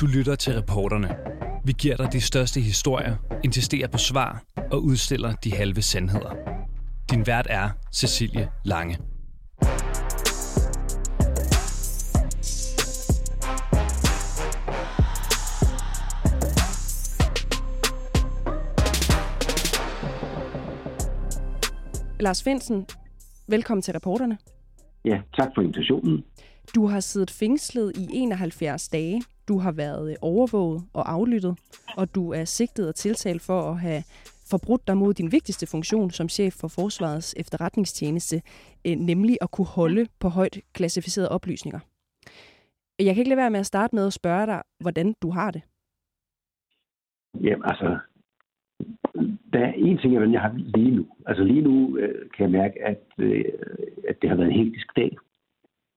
Du 0.00 0.06
lytter 0.06 0.34
til 0.34 0.54
reporterne. 0.54 1.16
Vi 1.64 1.72
giver 1.72 1.96
dig 1.96 2.12
de 2.12 2.20
største 2.20 2.60
historier, 2.60 3.16
insisterer 3.44 3.88
på 3.88 3.98
svar 3.98 4.42
og 4.72 4.84
udstiller 4.84 5.32
de 5.32 5.52
halve 5.52 5.82
sandheder. 5.82 6.34
Din 7.10 7.26
vært 7.26 7.46
er 7.50 7.70
Cecilie 7.94 8.48
Lange. 8.64 8.98
Lars 22.20 22.42
Finsen, 22.42 22.86
velkommen 23.48 23.82
til 23.82 23.94
reporterne. 23.94 24.38
Ja, 25.04 25.20
tak 25.36 25.48
for 25.54 25.62
invitationen. 25.62 26.24
Du 26.74 26.86
har 26.86 27.00
siddet 27.00 27.30
fængslet 27.30 27.92
i 27.96 28.08
71 28.12 28.88
dage. 28.88 29.22
Du 29.50 29.58
har 29.58 29.72
været 29.72 30.10
øh, 30.10 30.16
overvåget 30.22 30.80
og 30.94 31.12
aflyttet, 31.12 31.54
og 31.96 32.14
du 32.14 32.32
er 32.32 32.44
sigtet 32.44 32.88
og 32.88 32.94
tiltalt 32.94 33.42
for 33.42 33.60
at 33.70 33.80
have 33.80 34.02
forbrudt 34.50 34.88
dig 34.88 34.96
mod 34.96 35.14
din 35.14 35.32
vigtigste 35.32 35.66
funktion 35.66 36.10
som 36.10 36.28
chef 36.28 36.52
for 36.60 36.68
Forsvarets 36.68 37.34
efterretningstjeneste, 37.42 38.36
øh, 38.86 38.96
nemlig 39.10 39.36
at 39.40 39.50
kunne 39.50 39.66
holde 39.78 40.06
på 40.20 40.28
højt 40.28 40.56
klassificerede 40.74 41.30
oplysninger. 41.36 41.80
Jeg 42.98 43.14
kan 43.14 43.20
ikke 43.22 43.28
lade 43.28 43.42
være 43.44 43.50
med 43.50 43.60
at 43.60 43.66
starte 43.66 43.94
med 43.96 44.06
at 44.06 44.12
spørge 44.12 44.46
dig, 44.46 44.62
hvordan 44.80 45.14
du 45.22 45.30
har 45.30 45.50
det. 45.50 45.62
Jamen 47.44 47.64
altså, 47.64 47.98
der 49.52 49.60
er 49.68 49.72
en 49.72 49.98
ting, 49.98 50.12
hvordan 50.12 50.32
jeg 50.32 50.40
har 50.40 50.52
lige 50.56 50.96
nu. 50.96 51.06
Altså 51.26 51.44
lige 51.44 51.62
nu 51.62 51.96
øh, 51.98 52.30
kan 52.36 52.42
jeg 52.44 52.50
mærke, 52.60 52.84
at, 52.84 53.04
øh, 53.18 53.44
at 54.08 54.16
det 54.22 54.30
har 54.30 54.36
været 54.36 54.48
en 54.48 54.64
hektisk 54.64 54.96
dag. 54.96 55.16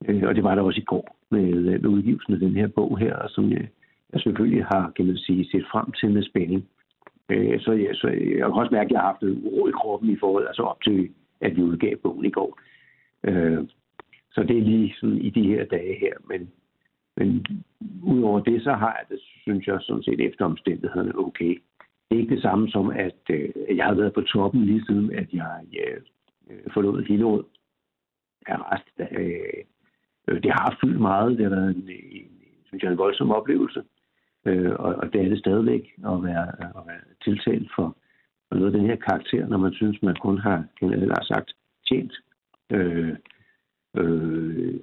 Øh, 0.05 0.23
og 0.27 0.35
det 0.35 0.43
var 0.43 0.55
der 0.55 0.61
også 0.61 0.81
i 0.81 0.89
går 0.93 1.22
med, 1.37 1.49
øh, 1.73 1.81
med 1.81 1.89
udgivelsen 1.95 2.33
af 2.33 2.39
den 2.39 2.55
her 2.55 2.67
bog 2.67 2.91
her, 2.97 3.15
som 3.29 3.51
jeg, 3.51 3.67
jeg 4.13 4.21
selvfølgelig 4.21 4.65
har, 4.65 4.91
kan 4.95 5.05
man 5.05 5.17
sige, 5.17 5.49
set 5.51 5.65
frem 5.71 5.91
til 5.91 6.11
med 6.11 6.23
spænding. 6.23 6.63
Øh, 7.29 7.59
så, 7.59 7.71
jeg, 7.71 7.95
så 8.01 8.07
øh, 8.07 8.31
jeg 8.31 8.45
kan 8.47 8.61
også 8.61 8.75
mærke, 8.77 8.89
at 8.89 8.91
jeg 8.91 8.99
har 8.99 9.11
haft 9.11 9.23
en 9.23 9.41
uro 9.45 9.67
i 9.67 9.71
kroppen 9.71 10.09
i 10.09 10.17
forhold, 10.19 10.47
altså 10.47 10.63
op 10.63 10.81
til, 10.81 11.09
at 11.41 11.55
vi 11.55 11.61
udgav 11.61 11.97
bogen 11.97 12.25
i 12.25 12.29
går. 12.29 12.59
Øh, 13.23 13.67
så 14.31 14.43
det 14.43 14.57
er 14.57 14.61
lige 14.61 14.95
sådan 14.99 15.17
i 15.17 15.29
de 15.29 15.47
her 15.47 15.65
dage 15.65 15.99
her. 15.99 16.13
Men, 16.29 16.51
men 17.17 17.45
udover 18.03 18.39
det, 18.39 18.63
så 18.63 18.73
har 18.73 18.93
jeg 18.99 19.05
det, 19.09 19.19
synes 19.41 19.67
jeg, 19.67 19.77
sådan 19.81 20.03
set 20.03 20.21
efter 20.21 20.45
omstændighederne 20.45 21.19
okay. 21.19 21.61
Det 22.09 22.17
er 22.17 22.21
ikke 22.21 22.35
det 22.35 22.41
samme 22.41 22.69
som, 22.69 22.89
at 22.89 23.21
øh, 23.29 23.77
jeg 23.77 23.85
har 23.85 23.93
været 23.93 24.13
på 24.13 24.21
toppen 24.21 24.65
lige 24.65 24.85
siden, 24.85 25.11
at 25.11 25.27
jeg 25.33 25.65
øh, 25.83 26.01
forlod 26.73 27.03
Hillerød 27.03 27.43
rest. 28.47 29.11
Øh, 29.19 29.63
Øh, 30.27 30.43
det 30.43 30.51
har 30.51 30.77
fyldt 30.81 30.99
meget. 30.99 31.37
Det 31.37 31.45
har 31.45 31.55
været 31.55 31.75
en, 31.75 31.89
en, 32.11 32.27
synes 32.65 32.83
jeg, 32.83 32.91
en 32.91 32.97
voldsom 32.97 33.31
oplevelse. 33.31 33.83
Øh, 34.45 34.71
og, 34.71 34.95
og 34.95 35.13
det 35.13 35.21
er 35.21 35.29
det 35.29 35.39
stadigvæk 35.39 35.93
at 36.05 36.23
være, 36.23 36.47
at 36.61 36.83
være 36.87 37.03
tiltalt 37.23 37.71
for, 37.75 37.97
for 38.47 38.55
noget 38.55 38.73
af 38.73 38.79
den 38.79 38.89
her 38.89 38.95
karakter, 38.95 39.47
når 39.47 39.57
man 39.57 39.73
synes, 39.73 40.01
man 40.01 40.15
kun 40.15 40.37
har, 40.37 40.63
har 40.81 41.23
sagt, 41.23 41.53
tjent 41.89 42.13
øh, 42.69 43.15
øh, 43.97 44.73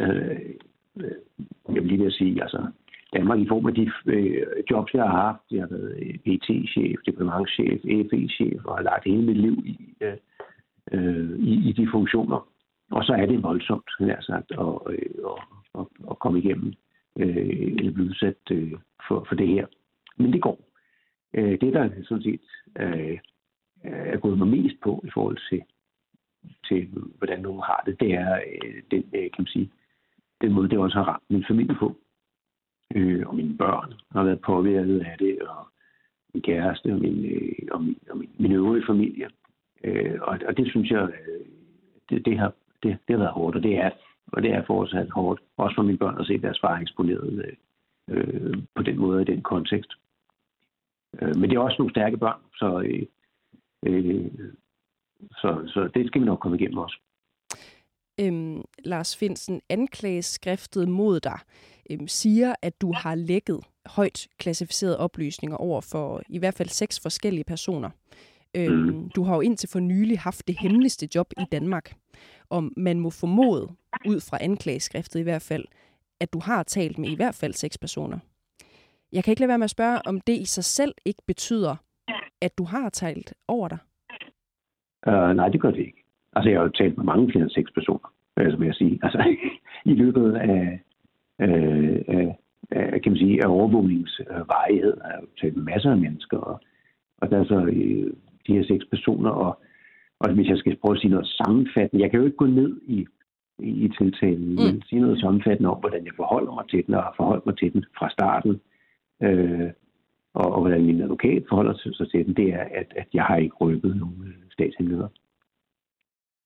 øh, 0.00 0.38
øh 0.96 1.12
jeg 1.74 1.82
vil 1.82 1.86
lige 1.86 2.02
vil 2.02 2.12
sige, 2.12 2.42
altså 2.42 2.66
Danmark 3.16 3.38
i 3.38 3.48
form 3.48 3.66
af 3.66 3.74
de 3.74 3.90
øh, 4.06 4.46
jobs, 4.70 4.94
jeg 4.94 5.02
har 5.02 5.22
haft. 5.22 5.40
Jeg 5.50 5.60
har 5.60 5.68
været 5.68 5.96
øh, 6.02 6.14
PT-chef, 6.18 6.98
departementchef, 7.06 7.80
FE-chef 8.10 8.64
og 8.64 8.76
har 8.76 8.82
lagt 8.82 9.04
hele 9.04 9.22
mit 9.22 9.36
liv 9.36 9.62
i, 9.66 9.94
øh, 10.00 10.16
øh, 10.92 11.38
i, 11.38 11.68
i 11.68 11.72
de 11.72 11.88
funktioner. 11.90 12.48
Og 12.90 13.04
så 13.04 13.12
er 13.12 13.26
det 13.26 13.42
voldsomt, 13.42 13.90
jeg 14.00 14.18
sagt, 14.20 14.50
at, 14.50 14.78
øh, 14.90 14.98
at, 15.24 15.42
at, 15.80 15.86
at 16.10 16.18
komme 16.18 16.38
igennem 16.38 16.74
øh, 17.18 17.36
eller 17.78 17.92
blive 17.92 18.08
udsat 18.08 18.50
øh, 18.50 18.72
for, 19.08 19.24
for 19.28 19.34
det 19.34 19.48
her. 19.48 19.66
Men 20.16 20.32
det 20.32 20.42
går. 20.42 20.60
Øh, 21.34 21.60
det, 21.60 21.72
der 21.72 21.90
sådan 22.04 22.22
set 22.22 22.40
øh, 22.78 23.18
er 23.82 24.18
gået 24.18 24.38
mig 24.38 24.48
mest 24.48 24.76
på 24.82 25.04
i 25.06 25.10
forhold 25.14 25.38
til, 25.50 25.62
til 26.68 26.88
hvordan 27.18 27.40
nogen 27.40 27.62
har 27.62 27.82
det, 27.86 28.00
det 28.00 28.14
er 28.14 28.34
øh, 28.36 28.82
den, 28.90 29.04
øh, 29.14 29.22
kan 29.22 29.38
man 29.38 29.46
sige, 29.46 29.70
den 30.40 30.52
måde, 30.52 30.68
det 30.68 30.78
også 30.78 30.96
har 30.96 31.04
ramt 31.04 31.30
min 31.30 31.44
familie 31.48 31.74
på. 31.74 31.96
Øh, 32.94 33.26
og 33.26 33.36
mine 33.36 33.56
børn 33.56 33.94
har 34.12 34.24
været 34.24 34.40
påvirket 34.40 35.00
af 35.00 35.16
det, 35.18 35.42
og 35.42 35.66
min 36.34 36.42
kæreste 36.42 36.92
og 36.92 37.00
min, 37.00 37.24
øh, 37.24 37.68
og 37.70 37.84
min, 37.84 37.98
og 38.10 38.18
min, 38.18 38.30
min 38.38 38.52
øvrige 38.52 38.86
familie. 38.86 39.28
Øh, 39.84 40.18
og, 40.22 40.38
og 40.46 40.56
det 40.56 40.70
synes 40.70 40.90
jeg, 40.90 41.02
øh, 41.02 41.46
det, 42.10 42.26
det, 42.26 42.38
har, 42.38 42.52
det, 42.82 42.98
det 43.08 43.14
har 43.14 43.18
været 43.18 43.32
hårdt, 43.32 43.56
og 43.56 43.62
det 43.62 43.78
er 43.78 43.90
og 44.32 44.42
det 44.42 44.52
er 44.52 44.66
fortsat 44.66 45.10
hårdt, 45.10 45.40
også 45.56 45.74
for 45.74 45.82
mine 45.82 45.98
børn 45.98 46.20
at 46.20 46.26
se 46.26 46.38
deres 46.38 46.60
far 46.60 46.78
eksponeret 46.78 47.56
øh, 48.10 48.62
på 48.74 48.82
den 48.82 48.98
måde 48.98 49.22
i 49.22 49.24
den 49.24 49.42
kontekst. 49.42 49.92
Øh, 51.20 51.36
men 51.36 51.50
det 51.50 51.56
er 51.56 51.60
også 51.60 51.76
nogle 51.78 51.92
stærke 51.92 52.16
børn, 52.16 52.40
så, 52.54 52.80
øh, 52.80 53.06
øh, 53.86 54.30
så, 55.30 55.62
så 55.66 55.90
det 55.94 56.06
skal 56.06 56.20
vi 56.20 56.26
nok 56.26 56.38
komme 56.38 56.58
igennem 56.58 56.78
også. 56.78 56.98
Øhm, 58.20 58.64
Lars 58.84 59.16
Finsen, 59.16 59.60
anklageskriftet 59.68 60.88
mod 60.88 61.20
dig 61.20 61.38
øhm, 61.90 62.08
siger, 62.08 62.54
at 62.62 62.80
du 62.80 62.92
har 62.92 63.14
lækket 63.14 63.60
højt 63.86 64.28
klassificerede 64.38 64.98
oplysninger 64.98 65.56
over 65.56 65.80
for 65.80 66.22
i 66.28 66.38
hvert 66.38 66.54
fald 66.54 66.68
seks 66.68 67.00
forskellige 67.00 67.44
personer. 67.44 67.90
Øhm, 68.56 68.74
mm. 68.74 69.10
Du 69.10 69.22
har 69.22 69.34
jo 69.34 69.40
indtil 69.40 69.68
for 69.68 69.80
nylig 69.80 70.18
haft 70.18 70.48
det 70.48 70.58
hemmeligste 70.58 71.08
job 71.14 71.32
i 71.40 71.44
Danmark 71.52 71.94
om 72.50 72.72
man 72.76 73.00
må 73.00 73.10
formode, 73.10 73.68
ud 74.06 74.20
fra 74.30 74.38
anklageskriftet 74.40 75.20
i 75.20 75.22
hvert 75.22 75.42
fald, 75.42 75.64
at 76.20 76.32
du 76.32 76.40
har 76.40 76.62
talt 76.62 76.98
med 76.98 77.08
i 77.08 77.16
hvert 77.16 77.34
fald 77.34 77.52
seks 77.52 77.78
personer. 77.78 78.18
Jeg 79.12 79.24
kan 79.24 79.32
ikke 79.32 79.40
lade 79.40 79.48
være 79.48 79.58
med 79.58 79.64
at 79.64 79.70
spørge, 79.70 80.06
om 80.06 80.20
det 80.20 80.32
i 80.32 80.44
sig 80.44 80.64
selv 80.64 80.94
ikke 81.04 81.22
betyder, 81.26 81.76
at 82.40 82.58
du 82.58 82.64
har 82.64 82.88
talt 82.88 83.34
over 83.48 83.68
dig? 83.68 83.78
Uh, 85.06 85.36
nej, 85.36 85.48
det 85.48 85.60
gør 85.60 85.70
det 85.70 85.78
ikke. 85.78 86.04
Altså, 86.36 86.50
jeg 86.50 86.58
har 86.58 86.64
jo 86.64 86.70
talt 86.70 86.96
med 86.96 87.04
mange 87.04 87.30
flere 87.30 87.42
end 87.42 87.50
seks 87.50 87.70
personer, 87.70 88.12
altså 88.36 88.58
vil 88.58 88.66
jeg 88.66 88.74
sige. 88.74 88.98
Altså, 89.02 89.36
i 89.92 89.94
løbet 89.94 90.34
af, 90.34 90.80
øh, 91.40 92.02
af, 92.08 92.38
af, 92.70 93.02
kan 93.02 93.12
man 93.12 93.18
sige, 93.18 93.44
af 93.44 93.48
overvågningsvarighed 93.48 94.96
har 95.02 95.10
jeg 95.10 95.20
jo 95.22 95.26
talt 95.40 95.56
med 95.56 95.64
masser 95.64 95.90
af 95.90 95.96
mennesker, 95.96 96.38
og, 96.38 96.60
og 97.18 97.30
der 97.30 97.40
er 97.40 97.44
så 97.44 97.60
øh, 97.60 98.12
de 98.46 98.52
her 98.52 98.64
seks 98.64 98.84
personer, 98.90 99.30
og, 99.30 99.60
og 100.20 100.34
hvis 100.34 100.48
jeg 100.48 100.58
skal 100.58 100.76
prøve 100.76 100.94
at 100.96 101.00
sige 101.00 101.10
noget 101.10 101.26
sammenfattende, 101.26 102.02
jeg 102.02 102.10
kan 102.10 102.20
jo 102.20 102.26
ikke 102.26 102.36
gå 102.36 102.46
ned 102.46 102.80
i 102.86 103.06
i, 103.58 103.70
i 103.84 103.88
tiltalen, 103.98 104.48
mm. 104.48 104.62
men 104.62 104.82
sige 104.88 105.00
noget 105.00 105.20
sammenfattende 105.20 105.70
om, 105.70 105.80
hvordan 105.80 106.04
jeg 106.04 106.12
forholder 106.16 106.54
mig 106.54 106.68
til 106.68 106.86
den, 106.86 106.94
og 106.94 107.02
har 107.02 107.14
forholdt 107.16 107.46
mig 107.46 107.58
til 107.58 107.72
den 107.72 107.84
fra 107.98 108.10
starten. 108.10 108.60
Øh, 109.22 109.70
og, 110.34 110.52
og 110.52 110.60
hvordan 110.60 110.86
min 110.86 111.00
advokat 111.00 111.44
forholder 111.48 111.74
sig 111.74 112.10
til 112.10 112.26
den, 112.26 112.36
det 112.36 112.48
er, 112.54 112.64
at, 112.80 112.92
at 112.96 113.08
jeg 113.14 113.24
har 113.24 113.36
ikke 113.36 113.56
røbet 113.56 113.96
nogen 113.96 114.22
øh, 114.26 114.50
statshemmeligheder. 114.50 115.08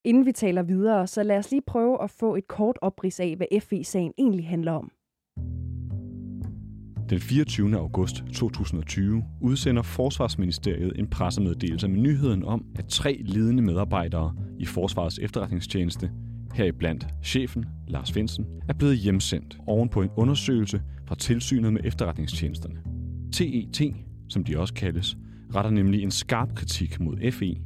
Inden 0.05 0.27
vi 0.27 0.33
taler 0.33 0.63
videre, 0.63 1.07
så 1.07 1.23
lad 1.23 1.39
os 1.39 1.51
lige 1.51 1.63
prøve 1.67 2.03
at 2.03 2.11
få 2.11 2.37
et 2.37 2.49
kort 2.49 2.79
oprids 2.83 3.21
af, 3.21 3.37
hvad 3.37 3.61
FE-sagen 3.61 4.13
egentlig 4.19 4.49
handler 4.49 4.73
om. 4.73 4.93
Den 7.11 7.21
24. 7.21 7.77
august 7.77 8.25
2020 8.35 9.25
udsender 9.41 9.83
Forsvarsministeriet 9.83 10.93
en 10.97 11.11
pressemeddelelse 11.11 11.89
med 11.89 11.99
nyheden 11.99 12.45
om, 12.45 12.65
at 12.77 12.87
tre 12.87 13.21
ledende 13.25 13.63
medarbejdere 13.63 14.35
i 14.59 14.65
Forsvarets 14.65 15.19
efterretningstjeneste 15.19 16.11
heriblandt 16.55 17.07
chefen, 17.25 17.65
Lars 17.89 18.13
Finsen, 18.13 18.47
er 18.69 18.73
blevet 18.73 18.97
hjemsendt 18.97 19.59
oven 19.67 19.89
på 19.89 20.03
en 20.03 20.11
undersøgelse 20.17 20.83
fra 21.07 21.15
tilsynet 21.15 21.73
med 21.73 21.81
efterretningstjenesterne. 21.85 22.83
TET, 23.33 23.95
som 24.29 24.45
de 24.45 24.59
også 24.59 24.75
kaldes, 24.75 25.17
retter 25.55 25.71
nemlig 25.71 26.03
en 26.03 26.11
skarp 26.11 26.55
kritik 26.55 27.01
mod 27.01 27.33
FE 27.33 27.57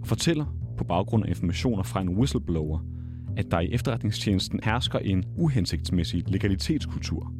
og 0.00 0.06
fortæller 0.06 0.56
på 0.78 0.84
baggrund 0.84 1.24
af 1.24 1.28
informationer 1.28 1.82
fra 1.82 2.00
en 2.00 2.08
whistleblower, 2.08 2.78
at 3.36 3.50
der 3.50 3.60
i 3.60 3.72
efterretningstjenesten 3.72 4.60
hersker 4.64 4.98
en 4.98 5.24
uhensigtsmæssig 5.36 6.24
legalitetskultur. 6.28 7.32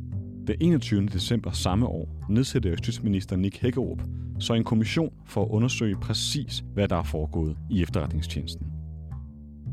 Den 0.46 0.56
21. 0.60 1.06
december 1.06 1.50
samme 1.50 1.86
år 1.86 2.08
nedsætter 2.28 2.70
justitsminister 2.70 3.36
Nick 3.36 3.60
Hækkerup 3.60 4.02
så 4.38 4.54
en 4.54 4.64
kommission 4.64 5.12
for 5.26 5.44
at 5.44 5.48
undersøge 5.48 5.96
præcis, 5.96 6.64
hvad 6.74 6.88
der 6.88 6.96
er 6.96 7.02
foregået 7.02 7.56
i 7.70 7.82
efterretningstjenesten. 7.82 8.66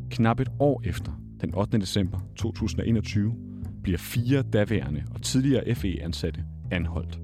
Knap 0.10 0.40
et 0.40 0.52
år 0.60 0.81
efter, 0.86 1.12
den 1.42 1.56
8. 1.56 1.78
december 1.78 2.19
2021, 2.36 3.36
bliver 3.84 3.98
fire 3.98 4.42
daværende 4.42 5.04
og 5.14 5.22
tidligere 5.22 5.75
FE-ansatte 5.75 6.44
anholdt. 6.72 7.20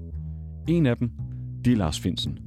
En 0.68 0.86
af 0.86 0.96
dem, 0.96 1.10
det 1.64 1.72
er 1.72 1.76
Lars 1.76 2.00
Finsen. 2.00 2.38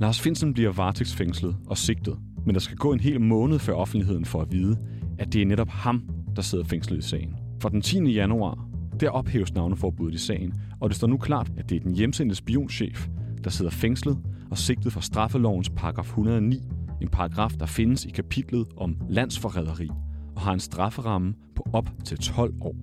Lars 0.00 0.20
Finsen 0.20 0.54
bliver 0.54 0.72
varetægtsfængslet 0.72 1.56
og 1.66 1.78
sigtet, 1.78 2.18
men 2.46 2.54
der 2.54 2.60
skal 2.60 2.76
gå 2.76 2.92
en 2.92 3.00
hel 3.00 3.20
måned 3.20 3.58
før 3.58 3.72
offentligheden 3.72 4.24
for 4.24 4.42
at 4.42 4.52
vide, 4.52 4.78
at 5.18 5.32
det 5.32 5.42
er 5.42 5.46
netop 5.46 5.68
ham, 5.68 6.08
der 6.36 6.42
sidder 6.42 6.64
fængslet 6.64 6.98
i 6.98 7.08
sagen. 7.08 7.36
For 7.60 7.68
den 7.68 7.82
10. 7.82 8.12
januar, 8.12 8.63
der 9.00 9.10
ophæves 9.10 9.54
navneforbuddet 9.54 10.14
i 10.14 10.18
sagen, 10.18 10.54
og 10.80 10.88
det 10.88 10.96
står 10.96 11.06
nu 11.06 11.16
klart, 11.16 11.52
at 11.56 11.70
det 11.70 11.76
er 11.76 11.80
den 11.80 11.94
hjemsendte 11.94 12.34
spionchef, 12.34 13.08
der 13.44 13.50
sidder 13.50 13.70
fængslet 13.70 14.18
og 14.50 14.58
sigtet 14.58 14.92
for 14.92 15.00
straffelovens 15.00 15.70
paragraf 15.70 16.04
109 16.04 16.62
en 17.00 17.08
paragraf, 17.08 17.52
der 17.60 17.66
findes 17.66 18.04
i 18.04 18.10
kapitlet 18.10 18.66
om 18.76 18.96
landsforræderi 19.08 19.88
og 20.36 20.40
har 20.42 20.52
en 20.52 20.60
strafferamme 20.60 21.34
på 21.56 21.66
op 21.72 21.90
til 22.04 22.18
12 22.18 22.54
år. 22.60 22.76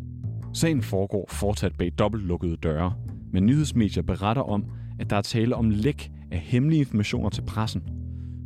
Sagen 0.54 0.82
foregår 0.82 1.26
fortsat 1.30 1.78
bag 1.78 1.92
dobbeltlukkede 2.00 2.56
døre, 2.56 2.94
Men 3.34 3.46
nyhedsmedier 3.46 4.04
beretter 4.04 4.42
om, 4.42 4.66
at 5.00 5.10
der 5.10 5.16
er 5.16 5.22
tale 5.22 5.56
om 5.56 5.70
læk 5.70 6.12
af 6.32 6.40
hemmelige 6.40 6.80
informationer 6.80 7.30
til 7.30 7.42
pressen. 7.42 7.84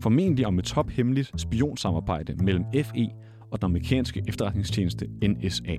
Formentlig 0.02 0.48
om 0.48 0.60
et 0.60 0.66
tophemmeligt 0.66 1.42
spionsamarbejde 1.42 2.36
mellem 2.44 2.66
FE 2.84 3.08
og 3.52 3.62
den 3.62 3.66
amerikanske 3.66 4.24
efterretningstjeneste 4.28 5.08
NSA. 5.24 5.76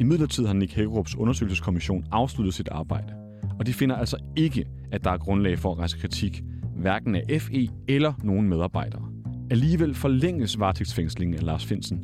I 0.00 0.04
midlertid 0.04 0.46
har 0.46 0.54
Nick 0.54 0.72
Hækkerups 0.72 1.16
undersøgelseskommission 1.16 2.04
afsluttet 2.12 2.54
sit 2.54 2.68
arbejde, 2.68 3.12
og 3.58 3.66
de 3.66 3.72
finder 3.72 3.96
altså 3.96 4.16
ikke, 4.36 4.64
at 4.92 5.04
der 5.04 5.10
er 5.10 5.18
grundlag 5.18 5.58
for 5.58 5.72
at 5.72 5.78
rejse 5.78 5.98
kritik, 5.98 6.42
hverken 6.76 7.14
af 7.14 7.40
FE 7.40 7.68
eller 7.88 8.12
nogen 8.22 8.48
medarbejdere. 8.48 9.02
Alligevel 9.50 9.94
forlænges 9.94 10.60
varetægtsfængslingen 10.60 11.36
af 11.36 11.42
Lars 11.44 11.64
Finsen, 11.64 12.00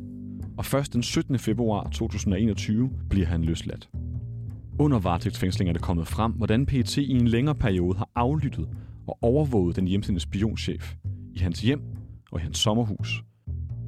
og 0.57 0.65
først 0.65 0.93
den 0.93 1.03
17. 1.03 1.39
februar 1.39 1.89
2021 1.89 2.89
bliver 3.09 3.27
han 3.27 3.43
løsladt. 3.43 3.89
Under 4.79 4.99
varetægtsfængslingen 4.99 5.69
er 5.69 5.73
det 5.73 5.81
kommet 5.81 6.07
frem, 6.07 6.31
hvordan 6.31 6.65
PET 6.65 6.97
i 6.97 7.11
en 7.11 7.27
længere 7.27 7.55
periode 7.55 7.97
har 7.97 8.09
aflyttet 8.15 8.69
og 9.07 9.17
overvåget 9.21 9.75
den 9.75 9.87
hjemsendte 9.87 10.19
spionchef 10.19 10.93
i 11.33 11.39
hans 11.39 11.61
hjem 11.61 11.81
og 12.31 12.39
i 12.39 12.43
hans 12.43 12.57
sommerhus. 12.57 13.23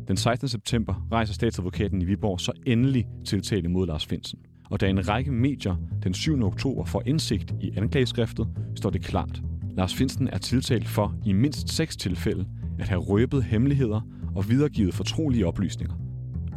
Den 0.08 0.18
16. 0.18 0.50
september 0.50 1.08
rejser 1.12 1.34
statsadvokaten 1.34 2.02
i 2.02 2.06
Viborg 2.06 2.42
så 2.42 2.52
endelig 2.66 3.08
tiltale 3.26 3.70
mod 3.70 3.88
Lars 3.88 4.06
Finsen. 4.06 4.40
Og 4.70 4.82
da 4.82 4.88
en 4.90 5.10
række 5.10 5.32
medier 5.32 5.76
den 6.04 6.14
7. 6.14 6.44
oktober 6.44 6.86
får 6.86 7.04
indsigt 7.06 7.54
i 7.62 7.72
anklageskriftet, 7.78 8.48
står 8.76 8.90
det 8.90 9.02
klart. 9.02 9.42
Lars 9.78 9.96
Finsen 9.96 10.28
er 10.28 10.38
tiltalt 10.38 10.88
for 10.88 11.16
i 11.26 11.34
mindst 11.34 11.70
seks 11.70 11.98
tilfælde 11.98 12.46
at 12.80 12.88
have 12.88 13.02
røbet 13.02 13.44
hemmeligheder 13.44 14.02
og 14.36 14.50
videregivet 14.50 14.94
fortrolige 14.94 15.48
oplysninger. 15.48 15.96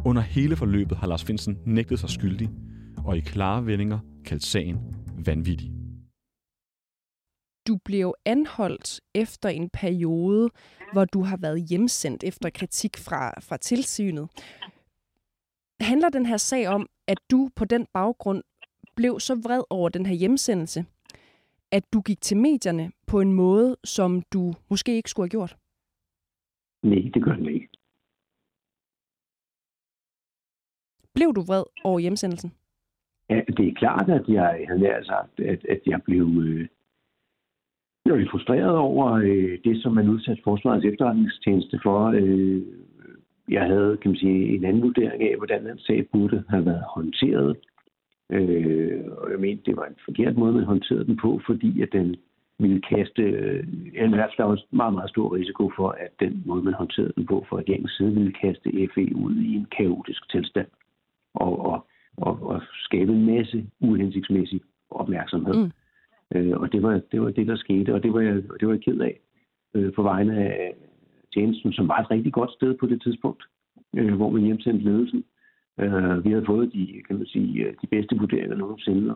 Under 0.05 0.21
hele 0.21 0.55
forløbet 0.55 0.97
har 0.97 1.07
Lars 1.07 1.23
Finsen 1.23 1.57
nægtet 1.65 1.99
sig 1.99 2.09
skyldig, 2.09 2.49
og 2.97 3.17
i 3.17 3.19
klare 3.19 3.65
vendinger 3.65 3.99
kaldt 4.25 4.43
sagen 4.43 4.77
vanvittig. 5.25 5.78
Du 7.67 7.77
blev 7.85 8.13
anholdt 8.25 9.01
efter 9.15 9.49
en 9.49 9.69
periode, 9.69 10.49
hvor 10.93 11.05
du 11.05 11.23
har 11.23 11.37
været 11.37 11.61
hjemsendt 11.69 12.23
efter 12.23 12.49
kritik 12.49 12.97
fra, 12.97 13.39
fra 13.39 13.57
tilsynet. 13.57 14.29
Handler 15.81 16.09
den 16.09 16.25
her 16.25 16.37
sag 16.37 16.67
om, 16.67 16.89
at 17.07 17.17
du 17.31 17.49
på 17.55 17.65
den 17.65 17.85
baggrund 17.93 18.43
blev 18.95 19.19
så 19.19 19.35
vred 19.35 19.63
over 19.69 19.89
den 19.89 20.05
her 20.05 20.15
hjemsendelse, 20.15 20.85
at 21.71 21.83
du 21.93 22.01
gik 22.01 22.21
til 22.21 22.37
medierne 22.37 22.91
på 23.07 23.21
en 23.21 23.33
måde, 23.33 23.77
som 23.83 24.21
du 24.21 24.53
måske 24.69 24.95
ikke 24.95 25.09
skulle 25.09 25.25
have 25.25 25.29
gjort? 25.29 25.57
Nej, 26.83 27.11
det 27.13 27.23
gør 27.23 27.35
den 27.35 27.49
ikke. 27.49 27.69
Blev 31.13 31.33
du 31.33 31.41
vred 31.41 31.63
over 31.83 31.99
hjemsendelsen? 31.99 32.51
Ja, 33.29 33.41
det 33.57 33.67
er 33.67 33.73
klart, 33.73 34.09
at 34.09 34.27
jeg 34.27 34.65
havde 34.67 35.05
sagt, 35.05 35.39
at, 35.39 35.65
at 35.65 35.81
jeg 35.85 36.01
blev, 36.03 36.27
øh, 36.43 36.67
blev 38.05 38.17
lidt 38.17 38.31
frustreret 38.31 38.75
over 38.77 39.11
øh, 39.11 39.57
det, 39.63 39.81
som 39.81 39.93
man 39.93 40.09
udsatte 40.09 40.43
Forsvarets 40.43 40.85
efterretningstjeneste 40.85 41.79
for. 41.83 42.07
Øh, 42.07 42.61
jeg 43.49 43.63
havde, 43.63 43.97
kan 44.01 44.11
man 44.11 44.17
sige, 44.17 44.55
en 44.55 44.65
anden 44.65 44.81
vurdering 44.83 45.23
af, 45.23 45.35
hvordan 45.37 45.65
den 45.65 45.79
sag 45.79 46.07
burde 46.11 46.43
have 46.49 46.65
været 46.65 46.83
håndteret. 46.95 47.57
Øh, 48.31 49.01
og 49.17 49.31
jeg 49.31 49.39
mente, 49.39 49.63
det 49.65 49.77
var 49.77 49.85
en 49.85 49.95
forkert 50.05 50.37
måde, 50.37 50.53
man 50.53 50.63
håndterede 50.63 51.05
den 51.05 51.17
på, 51.17 51.41
fordi 51.45 51.81
at 51.81 51.89
den 51.91 52.15
ville 52.59 52.81
kaste, 52.81 53.21
øh, 53.21 53.67
i 53.93 54.07
hvert 54.07 54.29
fald 54.29 54.37
der 54.37 54.43
var 54.43 54.59
meget, 54.71 54.93
meget 54.93 55.09
stor 55.09 55.35
risiko 55.35 55.71
for, 55.75 55.89
at 55.89 56.11
den 56.19 56.43
måde, 56.45 56.63
man 56.63 56.73
håndterede 56.73 57.13
den 57.15 57.25
på 57.25 57.45
fra 57.49 57.57
regeringens 57.57 57.91
side, 57.97 58.13
ville 58.13 58.33
kaste 58.33 58.69
FE 58.93 59.15
ud 59.15 59.35
i 59.35 59.55
en 59.55 59.67
kaotisk 59.77 60.29
tilstand 60.29 60.67
og, 61.33 61.65
og, 61.65 61.87
og, 62.17 62.39
og 62.41 62.61
skabe 62.73 63.11
en 63.11 63.25
masse 63.25 63.65
uhensigtsmæssig 63.79 64.61
opmærksomhed. 64.91 65.55
Mm. 65.55 65.71
Øh, 66.35 66.57
og 66.57 66.71
det 66.71 66.83
var, 66.83 67.01
det 67.11 67.21
var 67.21 67.29
det, 67.29 67.47
der 67.47 67.55
skete, 67.55 67.93
og 67.93 68.03
det 68.03 68.13
var 68.13 68.21
jeg, 68.21 68.35
det 68.59 68.67
var 68.67 68.73
jeg 68.73 68.81
ked 68.81 68.99
af 68.99 69.19
øh, 69.73 69.93
på 69.93 70.03
vegne 70.03 70.37
af 70.37 70.73
tjenesten, 71.33 71.73
som 71.73 71.87
var 71.87 71.97
et 71.99 72.11
rigtig 72.11 72.33
godt 72.33 72.51
sted 72.51 72.77
på 72.77 72.85
det 72.85 73.01
tidspunkt, 73.01 73.43
øh, 73.97 74.13
hvor 74.13 74.29
man 74.29 74.41
hjemsendte 74.41 74.85
ledelsen. 74.85 75.23
Øh, 75.79 76.25
vi 76.25 76.29
havde 76.29 76.45
fået 76.45 76.73
de, 76.73 77.01
kan 77.07 77.17
man 77.17 77.25
sige, 77.25 77.65
øh, 77.65 77.73
de 77.81 77.87
bedste 77.87 78.15
vurderinger 78.15 78.57
nogensinde 78.57 79.15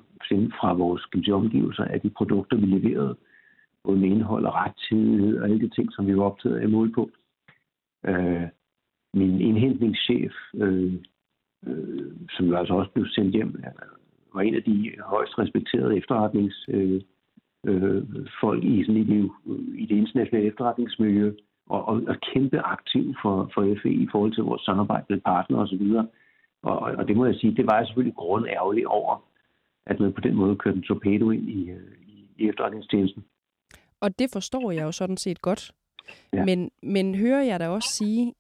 fra 0.60 0.74
vores 0.74 1.06
kan 1.06 1.24
sige, 1.24 1.36
omgivelser 1.36 1.84
af 1.84 2.02
de 2.02 2.10
produkter, 2.10 2.58
vi 2.58 2.66
leverede 2.66 3.16
både 3.84 3.98
med 3.98 4.10
indhold 4.10 4.46
og 4.46 4.54
rettidighed 4.54 5.38
og 5.38 5.46
alle 5.46 5.60
de 5.60 5.70
ting, 5.70 5.94
som 5.94 6.08
vi 6.08 6.18
var 6.18 6.24
optaget 6.24 6.60
af 6.60 6.70
mål 6.70 6.92
på. 6.92 7.10
Øh, 8.08 8.48
min 9.14 9.42
indhentningschef, 9.42 10.34
øh, 10.56 10.94
øh, 11.68 12.12
som 12.30 12.46
jo 12.46 12.56
altså 12.56 12.74
også 12.74 12.92
blev 12.92 13.06
sendt 13.08 13.36
hjem, 13.36 13.64
var 14.34 14.42
en 14.42 14.56
af 14.56 14.64
de 14.64 14.92
højst 15.06 15.40
respekterede 15.40 15.98
efterretningsfolk 15.98 18.64
øh, 18.64 18.66
øh, 18.66 18.80
i, 18.80 18.84
sådan 18.84 19.02
i, 19.02 19.04
det, 19.04 19.32
i 19.78 19.86
det 19.86 19.96
internationale 19.96 20.48
efterretningsmiljø, 20.48 21.34
og, 21.70 21.86
og, 21.86 22.02
og 22.08 22.16
kæmpe 22.34 22.60
aktiv 22.60 23.16
for, 23.22 23.52
for 23.54 23.76
FE 23.82 23.90
i 23.90 24.08
forhold 24.12 24.34
til 24.34 24.44
vores 24.44 24.62
samarbejde 24.62 25.06
med 25.10 25.22
partnere 25.22 25.62
osv. 25.62 25.92
Og, 26.64 26.80
og 26.80 27.08
det 27.08 27.16
må 27.16 27.26
jeg 27.26 27.36
sige, 27.36 27.56
det 27.56 27.66
var 27.66 27.78
jeg 27.78 27.88
selvfølgelig 27.88 28.16
grundærgerlig 28.16 28.88
over, 28.88 29.24
at 29.86 30.00
man 30.00 30.14
på 30.14 30.22
den 30.22 30.36
måde 30.36 30.56
kørte 30.56 30.78
en 30.78 30.84
torpedo 30.84 31.32
ind 31.32 31.50
i, 31.50 31.70
øh, 31.70 31.92
i, 32.08 32.30
i 32.38 32.50
efterretningstjenesten. 32.50 33.26
Og 34.02 34.20
det 34.20 34.30
forstår 34.34 34.72
jeg 34.72 34.84
jo 34.84 34.92
sådan 34.92 35.18
set 35.18 35.42
godt. 35.42 35.72
Ja. 36.34 36.46
Men, 36.46 36.72
men 36.84 37.16
hører 37.16 37.44
jeg 37.44 37.60
da 37.60 37.70
også 37.70 37.90
sige, 37.90 38.34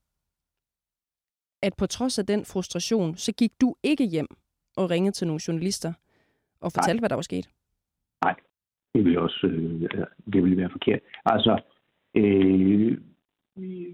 at 1.61 1.73
på 1.77 1.85
trods 1.85 2.19
af 2.19 2.25
den 2.25 2.45
frustration, 2.45 3.15
så 3.15 3.33
gik 3.33 3.51
du 3.61 3.75
ikke 3.83 4.05
hjem 4.05 4.27
og 4.77 4.89
ringede 4.89 5.15
til 5.15 5.27
nogle 5.27 5.41
journalister 5.47 5.93
og 6.61 6.71
fortalte, 6.71 6.97
Nej. 6.97 7.01
hvad 7.01 7.09
der 7.09 7.15
var 7.15 7.29
sket? 7.31 7.49
Nej, 8.23 8.35
det 8.93 9.05
ville 9.05 9.21
også 9.21 9.47
øh, 9.47 9.81
det 10.33 10.43
ville 10.43 10.57
være 10.57 10.69
forkert. 10.69 10.99
Altså, 11.25 11.61
øh, 12.15 12.97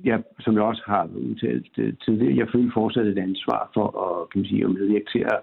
jeg, 0.03 0.23
som 0.39 0.53
jeg 0.53 0.63
også 0.63 0.83
har 0.85 1.09
udtalt 1.15 1.77
øh, 1.77 1.93
tidligere, 2.05 2.37
jeg 2.37 2.47
føler 2.53 2.71
fortsat 2.73 3.07
et 3.07 3.17
ansvar 3.17 3.71
for 3.73 3.87
at, 4.05 4.29
kan 4.29 4.41
man 4.41 4.49
sige, 4.49 4.63
at 4.63 4.69
medvirke 4.69 5.05
til 5.11 5.19
at 5.19 5.41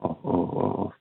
og, 0.00 0.24
og, 0.24 0.56
og, 0.56 0.94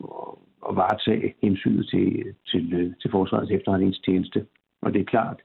og, 0.00 0.38
og 0.60 0.76
varetage 0.76 1.34
hensynet 1.42 1.86
til, 1.88 2.34
til, 2.46 2.74
øh, 2.74 2.94
til 3.00 3.10
Forsvarets 3.10 3.50
efterretningstjeneste. 3.50 4.46
Og 4.82 4.94
det 4.94 5.00
er 5.00 5.04
klart, 5.04 5.40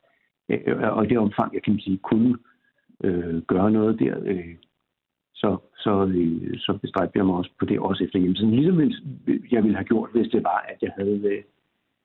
øh, 0.50 0.98
og 0.98 1.06
i 1.06 1.08
det 1.08 1.18
omfang, 1.18 1.54
jeg 1.54 1.64
kan 1.64 1.80
sige, 1.80 1.98
kunne 1.98 2.38
øh, 3.04 3.42
gøre 3.42 3.72
noget 3.72 4.00
der, 4.00 4.16
øh, 4.24 4.56
så, 5.44 5.58
så, 5.84 5.94
øh, 6.06 6.60
så 6.60 6.78
bestræbte 6.82 7.18
jeg 7.18 7.26
mig 7.26 7.36
også 7.36 7.52
på 7.60 7.66
det, 7.66 7.80
også 7.80 8.04
efter 8.04 8.20
hjemmesiden. 8.20 8.56
Ligesom 8.56 8.80
jeg 9.52 9.64
ville 9.64 9.78
have 9.78 9.90
gjort, 9.92 10.10
hvis 10.12 10.32
det 10.32 10.44
var, 10.44 10.60
at 10.72 10.78
jeg 10.82 10.92
havde, 10.98 11.22
øh, 11.34 11.44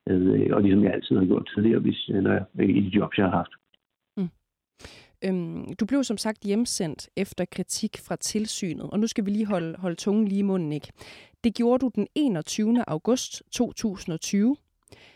havde 0.06 0.54
og 0.54 0.62
ligesom 0.62 0.84
jeg 0.84 0.92
altid 0.92 1.16
har 1.16 1.24
gjort 1.24 1.50
tidligere, 1.54 1.80
hvis, 1.80 2.10
når 2.22 2.32
jeg, 2.32 2.68
i 2.68 2.80
de 2.80 2.96
jobs, 2.98 3.18
jeg 3.18 3.26
har 3.26 3.36
haft. 3.36 3.54
Mm. 4.16 4.30
Øhm, 5.24 5.74
du 5.80 5.86
blev 5.86 6.04
som 6.04 6.16
sagt 6.16 6.44
hjemsendt 6.44 7.08
efter 7.16 7.44
kritik 7.44 7.96
fra 8.06 8.16
tilsynet, 8.16 8.90
og 8.90 9.00
nu 9.00 9.06
skal 9.06 9.26
vi 9.26 9.30
lige 9.30 9.46
holde, 9.46 9.78
holde 9.78 9.96
tungen 9.96 10.28
lige 10.28 10.38
i 10.38 10.42
munden, 10.50 10.72
ikke? 10.72 10.92
Det 11.44 11.54
gjorde 11.54 11.78
du 11.78 11.90
den 11.94 12.06
21. 12.14 12.84
august 12.86 13.42
2020. 13.52 14.56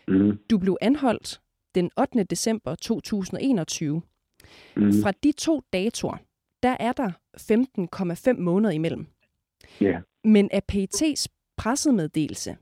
Mm. 0.07 0.37
Du 0.51 0.57
blev 0.57 0.77
anholdt 0.81 1.41
den 1.75 1.89
8. 1.99 2.23
december 2.23 2.75
2021. 2.75 4.01
Mm. 4.75 4.91
Fra 5.03 5.11
de 5.23 5.31
to 5.31 5.61
datoer, 5.73 6.17
der 6.63 6.77
er 6.79 6.91
der 6.91 7.11
15,5 8.35 8.41
måneder 8.41 8.73
imellem. 8.73 9.07
Yeah. 9.81 10.01
Men 10.23 10.49
af 10.51 10.61
PET's 10.71 11.25
pressemeddelelse, 11.57 12.57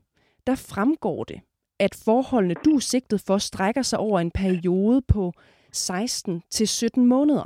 der 0.46 0.54
fremgår 0.54 1.24
det, 1.24 1.40
at 1.80 2.02
forholdene, 2.04 2.54
du 2.64 2.70
er 2.70 2.80
sigtet 2.80 3.20
for, 3.26 3.38
strækker 3.38 3.82
sig 3.82 3.98
over 3.98 4.20
en 4.20 4.30
periode 4.30 5.02
på 5.02 5.32
16 5.72 6.42
til 6.50 6.68
17 6.68 7.06
måneder. 7.06 7.44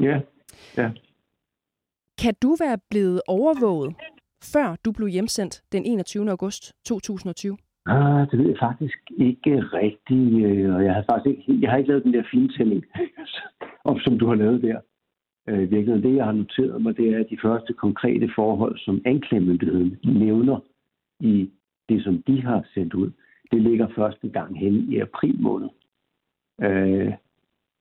Ja, 0.00 0.20
ja. 0.76 0.90
Kan 2.22 2.34
du 2.42 2.56
være 2.60 2.78
blevet 2.90 3.22
overvåget, 3.28 3.94
før 4.42 4.76
du 4.84 4.92
blev 4.92 5.08
hjemsendt 5.08 5.62
den 5.72 5.84
21. 5.84 6.30
august 6.30 6.72
2020? 6.84 7.56
Ah, 7.86 8.30
det 8.30 8.38
ved 8.38 8.48
jeg 8.48 8.58
faktisk 8.60 8.98
ikke 9.18 9.60
rigtigt, 9.60 10.46
øh, 10.46 10.74
og 10.74 10.84
jeg 10.84 10.94
har 10.94 11.04
faktisk 11.10 11.48
ikke, 11.48 11.62
jeg 11.62 11.70
har 11.70 11.78
ikke 11.78 11.88
lavet 11.88 12.04
den 12.04 12.14
der 12.14 12.24
fintælling, 12.30 12.84
og 13.84 14.00
som 14.00 14.18
du 14.18 14.26
har 14.26 14.34
lavet 14.34 14.62
der. 14.62 14.80
Øh, 15.48 15.70
virkelig, 15.70 16.02
det, 16.02 16.16
jeg 16.16 16.24
har 16.24 16.32
noteret 16.32 16.82
mig, 16.82 16.96
det 16.96 17.08
er 17.08 17.22
de 17.22 17.38
første 17.42 17.72
konkrete 17.72 18.30
forhold, 18.34 18.78
som 18.78 19.02
anklagemyndigheden 19.04 19.98
nævner 20.04 20.60
i 21.20 21.50
det, 21.88 22.04
som 22.04 22.22
de 22.22 22.42
har 22.42 22.64
sendt 22.74 22.94
ud. 22.94 23.10
Det 23.52 23.62
ligger 23.62 23.88
første 23.96 24.28
gang 24.28 24.58
hen 24.58 24.74
i 24.74 24.98
april 24.98 25.40
måned. 25.40 25.68
Øh, 26.62 27.12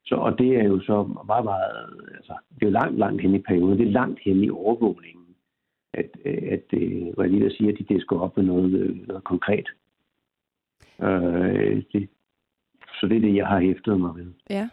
så, 0.06 0.16
og 0.16 0.40
det 0.40 0.60
er 0.60 0.64
jo 0.64 0.80
så 0.80 1.04
meget, 1.26 1.44
meget, 1.44 1.90
altså, 2.16 2.34
det 2.56 2.64
er 2.64 2.66
jo 2.66 2.72
langt, 2.72 2.98
langt 2.98 3.22
hen 3.22 3.36
i 3.36 3.40
perioden. 3.40 3.80
Det 3.80 3.88
er 3.88 3.92
langt 3.92 4.20
hen 4.26 4.44
i 4.44 4.50
overvågningen, 4.50 5.26
at, 5.94 6.10
at, 6.26 6.64
øh, 6.74 7.08
at 7.12 7.14
hvad 7.14 7.26
jeg 7.26 7.30
lige 7.30 7.44
vil 7.44 7.56
sige, 7.58 7.70
at 7.72 7.80
de 7.80 7.84
kan 7.84 8.18
op 8.18 8.38
med 8.38 8.46
noget, 8.46 8.74
øh, 8.74 9.08
noget 9.08 9.24
konkret. 9.24 9.68
Øh, 11.02 11.84
det, 11.94 12.10
så 13.00 13.08
det 13.08 13.18
er 13.18 13.22
det, 13.22 13.36
jeg 13.36 13.48
har 13.48 13.60
hæftet 13.60 14.00
mig 14.00 14.16
ved. 14.16 14.34
Ja. 14.50 14.70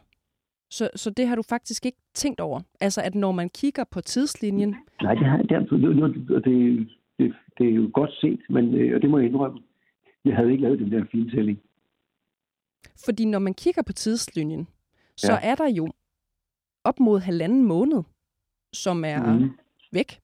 Så, 0.71 0.91
så 0.95 1.11
det 1.11 1.27
har 1.29 1.37
du 1.37 1.43
faktisk 1.43 1.87
ikke 1.87 1.99
tænkt 2.15 2.41
over? 2.41 2.61
Altså, 2.81 3.03
at 3.03 3.15
når 3.15 3.33
man 3.33 3.49
kigger 3.49 3.85
på 3.85 4.01
tidslinjen... 4.01 4.77
Nej, 5.03 5.15
det 5.15 5.27
har 5.27 5.37
det, 5.37 5.71
det, 5.71 6.45
det, 6.45 6.89
det, 7.19 7.35
det 7.59 7.69
er 7.69 7.75
jo 7.75 7.91
godt 7.95 8.11
set, 8.21 8.41
men 8.51 8.75
øh, 8.75 8.95
og 8.95 9.03
det 9.03 9.11
må 9.11 9.19
jeg 9.19 9.27
indrømme. 9.27 9.61
Jeg 10.25 10.37
havde 10.37 10.53
ikke 10.53 10.63
lavet 10.63 10.79
den 10.79 10.93
der 10.93 11.05
fintælling. 11.13 11.59
Fordi 13.05 13.25
når 13.25 13.39
man 13.39 13.55
kigger 13.55 13.83
på 13.83 13.93
tidslinjen, 13.93 14.69
så 15.17 15.33
ja. 15.33 15.51
er 15.51 15.55
der 15.55 15.69
jo 15.69 15.89
op 16.85 17.01
mod 17.01 17.21
halvanden 17.21 17.65
måned, 17.65 18.03
som 18.73 19.05
er 19.05 19.39
mm. 19.39 19.51
væk. 19.93 20.21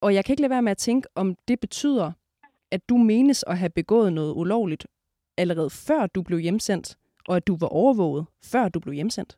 Og 0.00 0.14
jeg 0.14 0.24
kan 0.24 0.32
ikke 0.32 0.42
lade 0.42 0.50
være 0.50 0.62
med 0.62 0.70
at 0.70 0.76
tænke, 0.76 1.08
om 1.14 1.36
det 1.48 1.60
betyder, 1.60 2.12
at 2.70 2.88
du 2.88 2.96
menes 2.96 3.44
at 3.46 3.58
have 3.58 3.70
begået 3.70 4.12
noget 4.12 4.32
ulovligt 4.36 4.86
allerede 5.36 5.70
før 5.70 6.06
du 6.06 6.22
blev 6.22 6.38
hjemsendt, 6.38 6.96
og 7.28 7.36
at 7.36 7.46
du 7.46 7.56
var 7.60 7.66
overvåget, 7.66 8.26
før 8.52 8.68
du 8.68 8.80
blev 8.80 8.94
hjemsendt. 8.94 9.36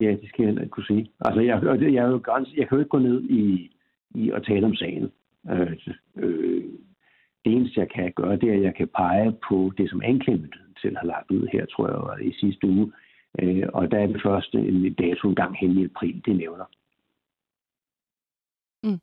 Ja, 0.00 0.10
det 0.10 0.28
skal 0.28 0.42
jeg 0.42 0.46
heller 0.46 0.62
ikke 0.62 0.70
kunne 0.70 0.86
sige. 0.86 1.10
Altså, 1.20 1.40
jeg, 1.40 1.62
jeg, 1.62 1.92
jeg, 1.92 2.04
er 2.04 2.10
jo 2.10 2.20
grænse, 2.24 2.52
jeg 2.56 2.68
kan 2.68 2.76
jo 2.76 2.80
ikke 2.82 2.88
gå 2.88 2.98
ned 2.98 3.22
i, 3.22 3.70
i 4.14 4.30
at 4.30 4.44
tale 4.44 4.66
om 4.66 4.74
sagen. 4.74 5.12
Øh, 5.50 5.76
øh, 6.16 6.64
det 7.44 7.52
eneste, 7.52 7.80
jeg 7.80 7.90
kan 7.90 8.12
gøre, 8.12 8.36
det 8.36 8.48
er, 8.48 8.54
at 8.54 8.62
jeg 8.62 8.74
kan 8.74 8.88
pege 8.88 9.32
på 9.48 9.72
det, 9.78 9.90
som 9.90 10.02
anklagemyndigheden 10.04 10.76
selv 10.82 10.96
har 10.96 11.06
lagt 11.06 11.30
ud 11.30 11.48
her, 11.52 11.66
tror 11.66 11.88
jeg, 11.88 11.96
var 11.96 12.18
i 12.18 12.32
sidste 12.32 12.66
uge. 12.66 12.92
Øh, 13.38 13.68
og 13.74 13.90
der 13.90 13.98
er 13.98 14.06
det 14.06 14.22
første 14.22 14.58
en 14.58 14.94
dato 14.94 15.28
en 15.28 15.34
gang 15.34 15.56
hen 15.56 15.70
i 15.78 15.84
april, 15.84 16.22
det 16.26 16.36
nævner. 16.36 16.64
Mm. 18.84 19.00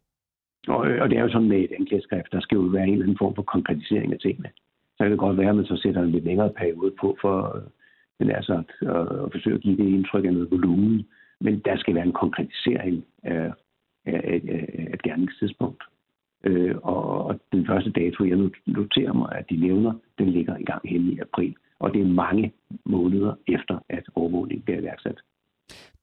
Og, 0.67 0.79
og 1.01 1.09
det 1.09 1.17
er 1.17 1.21
jo 1.21 1.31
sådan 1.31 1.47
med 1.47 1.59
et 1.59 1.71
anklageskrift, 1.79 2.31
der 2.31 2.39
skal 2.39 2.55
jo 2.55 2.61
være 2.61 2.87
en 2.87 2.93
eller 2.93 3.05
anden 3.05 3.17
form 3.17 3.35
for 3.35 3.43
konkretisering 3.43 4.13
af 4.13 4.19
tingene. 4.19 4.49
Så 4.97 5.03
kan 5.03 5.11
det 5.11 5.19
godt 5.19 5.37
være, 5.37 5.49
at 5.49 5.55
man 5.55 5.65
så 5.65 5.77
sætter 5.77 6.01
en 6.01 6.11
lidt 6.11 6.23
længere 6.23 6.53
periode 6.53 6.93
på 7.01 7.17
for 7.21 7.63
men 8.19 8.31
altså 8.31 8.53
at, 8.53 8.89
at, 8.89 9.31
forsøge 9.31 9.55
at 9.55 9.61
give 9.61 9.77
det 9.77 9.83
indtryk 9.83 10.25
af 10.25 10.33
noget 10.33 10.51
volumen. 10.51 11.07
Men 11.41 11.59
der 11.59 11.77
skal 11.77 11.95
være 11.95 12.05
en 12.05 12.19
konkretisering 12.23 13.05
af, 13.23 13.51
af, 14.05 14.21
af, 14.23 14.41
af 14.73 14.93
et 14.93 15.01
gerningstidspunkt. 15.01 15.83
Øh, 16.43 16.75
og, 16.83 17.25
og 17.25 17.39
den 17.51 17.67
første 17.67 17.91
dato, 17.91 18.23
jeg 18.25 18.37
noterer 18.65 19.13
mig, 19.13 19.31
at 19.31 19.49
de 19.49 19.55
nævner, 19.55 19.93
den 20.17 20.29
ligger 20.29 20.57
i 20.57 20.63
gang 20.63 20.89
hen 20.89 21.01
i 21.01 21.19
april. 21.19 21.55
Og 21.79 21.93
det 21.93 22.01
er 22.01 22.05
mange 22.05 22.53
måneder 22.85 23.35
efter, 23.47 23.79
at 23.89 24.03
overvågningen 24.15 24.63
bliver 24.63 24.79
iværksat. 24.79 25.21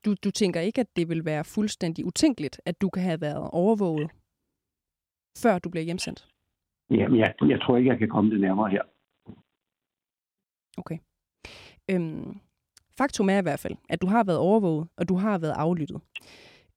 Du, 0.05 0.15
du 0.23 0.31
tænker 0.31 0.59
ikke, 0.59 0.81
at 0.81 0.95
det 0.95 1.09
vil 1.09 1.25
være 1.25 1.43
fuldstændig 1.43 2.05
utænkeligt, 2.05 2.61
at 2.65 2.81
du 2.81 2.89
kan 2.89 3.03
have 3.03 3.21
været 3.21 3.49
overvåget, 3.51 4.11
før 5.43 5.59
du 5.59 5.69
bliver 5.69 5.83
hjemsendt? 5.83 6.27
Jamen, 6.89 7.19
jeg, 7.19 7.33
jeg 7.47 7.61
tror 7.61 7.77
ikke, 7.77 7.89
jeg 7.89 7.99
kan 7.99 8.09
komme 8.09 8.31
det 8.31 8.39
nærmere 8.41 8.69
her. 8.69 8.81
Okay. 10.77 10.97
Øhm, 11.91 12.37
faktum 12.97 13.29
er 13.29 13.37
i 13.37 13.41
hvert 13.41 13.59
fald, 13.59 13.75
at 13.89 14.01
du 14.01 14.07
har 14.07 14.23
været 14.23 14.39
overvåget, 14.39 14.87
og 14.97 15.09
du 15.09 15.15
har 15.15 15.37
været 15.37 15.55
aflyttet. 15.57 16.01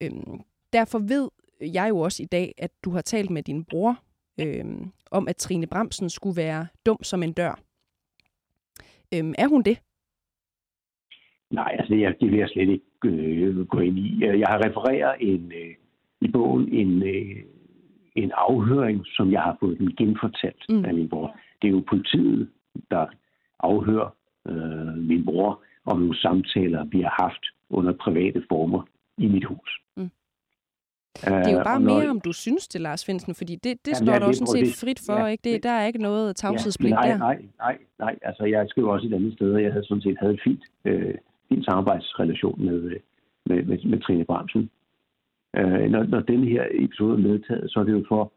Øhm, 0.02 0.40
derfor 0.72 0.98
ved 0.98 1.28
jeg 1.60 1.88
jo 1.88 1.98
også 1.98 2.22
i 2.22 2.26
dag, 2.26 2.54
at 2.58 2.70
du 2.84 2.90
har 2.90 3.00
talt 3.00 3.30
med 3.30 3.42
din 3.42 3.64
bror 3.64 3.98
øhm, 4.40 4.92
om, 5.10 5.28
at 5.28 5.36
Trine 5.36 5.66
Bramsen 5.66 6.10
skulle 6.10 6.36
være 6.36 6.66
dum 6.86 7.02
som 7.02 7.22
en 7.22 7.32
dør. 7.32 7.60
Øhm, 9.14 9.34
er 9.38 9.48
hun 9.48 9.62
det? 9.62 9.78
Nej, 11.50 11.76
altså 11.78 11.94
det, 11.94 12.20
det 12.20 12.30
vil 12.30 12.38
jeg 12.38 12.48
slet 12.48 12.68
ikke 12.68 12.84
øh, 13.04 13.66
gå 13.66 13.78
ind 13.78 13.98
i. 13.98 14.18
Jeg 14.20 14.48
har 14.48 14.66
refereret 14.66 15.16
en, 15.20 15.52
øh, 15.52 15.74
i 16.20 16.28
bogen 16.28 16.68
en, 16.68 17.02
øh, 17.02 17.36
en 18.14 18.32
afhøring, 18.34 19.06
som 19.06 19.32
jeg 19.32 19.42
har 19.42 19.56
fået 19.60 19.78
den 19.78 19.96
genfortalt 19.96 20.64
mm. 20.68 20.84
af 20.84 20.94
min 20.94 21.08
bror. 21.08 21.36
Det 21.62 21.68
er 21.68 21.72
jo 21.72 21.84
politiet, 21.88 22.50
der 22.90 23.06
afhører 23.58 24.14
øh, 24.48 24.96
min 24.96 25.24
bror 25.24 25.62
om 25.84 25.98
nogle 25.98 26.18
samtaler, 26.18 26.84
vi 26.84 27.00
har 27.00 27.14
haft 27.22 27.44
under 27.70 27.92
private 27.92 28.42
former 28.48 28.82
i 29.18 29.26
mit 29.26 29.44
hus. 29.44 29.80
Mm. 29.96 30.10
Det 31.14 31.46
er 31.46 31.52
jo 31.52 31.64
bare 31.64 31.80
når... 31.80 31.98
mere, 31.98 32.10
om 32.10 32.20
du 32.20 32.32
synes 32.32 32.68
det, 32.68 32.80
Lars 32.80 33.04
Finsen, 33.06 33.34
fordi 33.34 33.54
det, 33.54 33.64
det 33.64 33.72
Jamen, 33.86 34.06
står 34.06 34.18
der 34.18 34.26
også 34.26 34.44
sådan 34.46 34.66
set 34.66 34.86
frit 34.86 35.00
for, 35.06 35.18
ja, 35.20 35.26
ikke? 35.26 35.42
Det, 35.50 35.62
der 35.62 35.70
er 35.70 35.86
ikke 35.86 36.02
noget 36.02 36.36
tavshedspligt 36.36 36.90
ja, 36.90 36.96
nej, 36.96 37.08
der. 37.08 37.18
Nej, 37.18 37.38
nej, 37.58 37.78
nej, 37.98 38.18
altså 38.22 38.44
jeg 38.44 38.68
skriver 38.68 38.92
også 38.92 39.06
et 39.06 39.14
andet 39.14 39.32
sted, 39.34 39.54
og 39.54 39.62
jeg 39.62 39.72
havde 39.72 39.86
sådan 39.86 40.02
set 40.02 40.16
havde 40.20 40.34
et 40.34 40.40
fint, 40.44 40.62
øh, 40.84 41.14
fint 41.48 41.64
samarbejdsrelation 41.64 42.64
med, 42.64 42.82
øh, 42.82 43.00
med, 43.46 43.62
med, 43.62 43.78
med 43.84 44.00
Trine 44.00 44.24
Bramsen. 44.24 44.70
Øh, 45.56 45.90
når, 45.90 46.02
når 46.04 46.20
den 46.20 46.44
her 46.44 46.64
episode 46.70 47.12
er 47.12 47.28
medtaget, 47.28 47.70
så 47.70 47.80
er 47.80 47.84
det 47.84 47.92
jo 47.92 48.04
for 48.08 48.32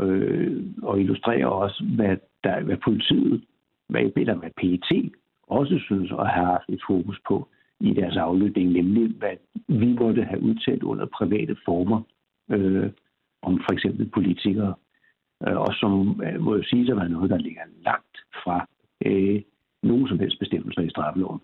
øh, 0.00 0.62
at 0.90 0.98
illustrere 0.98 1.48
også, 1.52 1.84
hvad, 1.96 2.16
der, 2.44 2.60
hvad 2.60 2.76
politiet, 2.84 3.44
hvad, 3.88 4.02
eller 4.16 4.34
hvad 4.34 4.50
PET 4.56 5.10
også 5.46 5.78
synes 5.78 6.12
at 6.12 6.28
have 6.28 6.46
haft 6.46 6.68
et 6.68 6.80
fokus 6.88 7.20
på 7.28 7.48
i 7.80 7.94
deres 7.94 8.16
aflytning, 8.16 8.72
nemlig 8.72 9.16
hvad 9.16 9.36
vi 9.68 9.86
måtte 9.86 10.24
have 10.24 10.42
udtalt 10.42 10.82
under 10.82 11.06
private 11.06 11.56
former 11.64 12.00
øh, 12.50 12.90
om 13.42 13.60
for 13.64 13.72
eksempel 13.72 14.10
politikere, 14.10 14.74
øh, 15.48 15.56
og 15.56 15.74
som 15.74 16.22
øh, 16.24 16.40
må 16.40 16.54
jo 16.54 16.62
sige 16.62 16.90
at 16.90 16.96
være 16.96 17.08
noget, 17.08 17.30
der 17.30 17.38
ligger 17.38 17.62
langt 17.84 18.16
fra 18.44 18.68
øh, 19.06 19.42
nogen 19.82 20.08
som 20.08 20.18
helst 20.18 20.38
bestemmelser 20.38 20.82
i 20.82 20.90
straffeloven. 20.90 21.40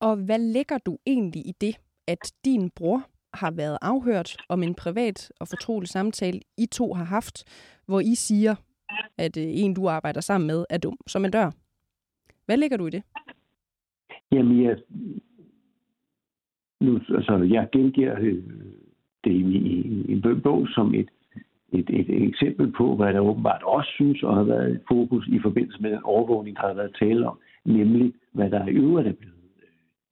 Og 0.00 0.16
hvad 0.16 0.38
lægger 0.38 0.78
du 0.78 0.98
egentlig 1.06 1.46
i 1.46 1.52
det, 1.60 1.76
at 2.06 2.32
din 2.44 2.70
bror 2.70 3.02
har 3.34 3.50
været 3.50 3.78
afhørt 3.82 4.36
om 4.48 4.62
en 4.62 4.74
privat 4.74 5.32
og 5.40 5.48
fortrolig 5.48 5.88
samtale, 5.88 6.40
I 6.58 6.66
to 6.66 6.94
har 6.94 7.04
haft, 7.04 7.44
hvor 7.86 8.00
I 8.00 8.14
siger, 8.14 8.54
at 9.18 9.36
øh, 9.36 9.44
en, 9.46 9.74
du 9.74 9.88
arbejder 9.88 10.20
sammen 10.20 10.46
med, 10.46 10.64
er 10.70 10.78
dum 10.78 10.96
som 11.06 11.24
en 11.24 11.30
dør? 11.30 11.50
Hvad 12.46 12.56
lægger 12.56 12.76
du 12.76 12.86
i 12.86 12.90
det? 12.90 13.02
Jamen, 14.32 14.64
jeg, 14.64 14.76
nu, 16.80 17.00
altså, 17.16 17.48
jeg 17.50 17.68
gengiver 17.72 18.16
øh, 18.20 18.42
det 19.24 19.30
i, 19.30 19.58
i, 19.58 20.12
en 20.12 20.40
bog 20.42 20.68
som 20.68 20.94
et, 20.94 21.08
et, 21.72 21.90
et 21.90 22.22
eksempel 22.22 22.72
på, 22.72 22.96
hvad 22.96 23.14
der 23.14 23.20
åbenbart 23.20 23.62
også 23.62 23.90
synes 23.94 24.22
at 24.22 24.34
have 24.34 24.48
været 24.48 24.80
fokus 24.88 25.26
i 25.26 25.38
forbindelse 25.42 25.82
med 25.82 25.90
den 25.90 26.02
overvågning, 26.02 26.56
der 26.56 26.66
har 26.66 26.74
været 26.74 26.96
tale 26.98 27.28
om, 27.28 27.38
nemlig 27.64 28.14
hvad 28.32 28.50
der 28.50 28.66
i 28.66 28.72
øvrigt 28.72 29.08
er 29.08 29.12
blevet, 29.12 29.34
øh, 29.56 29.68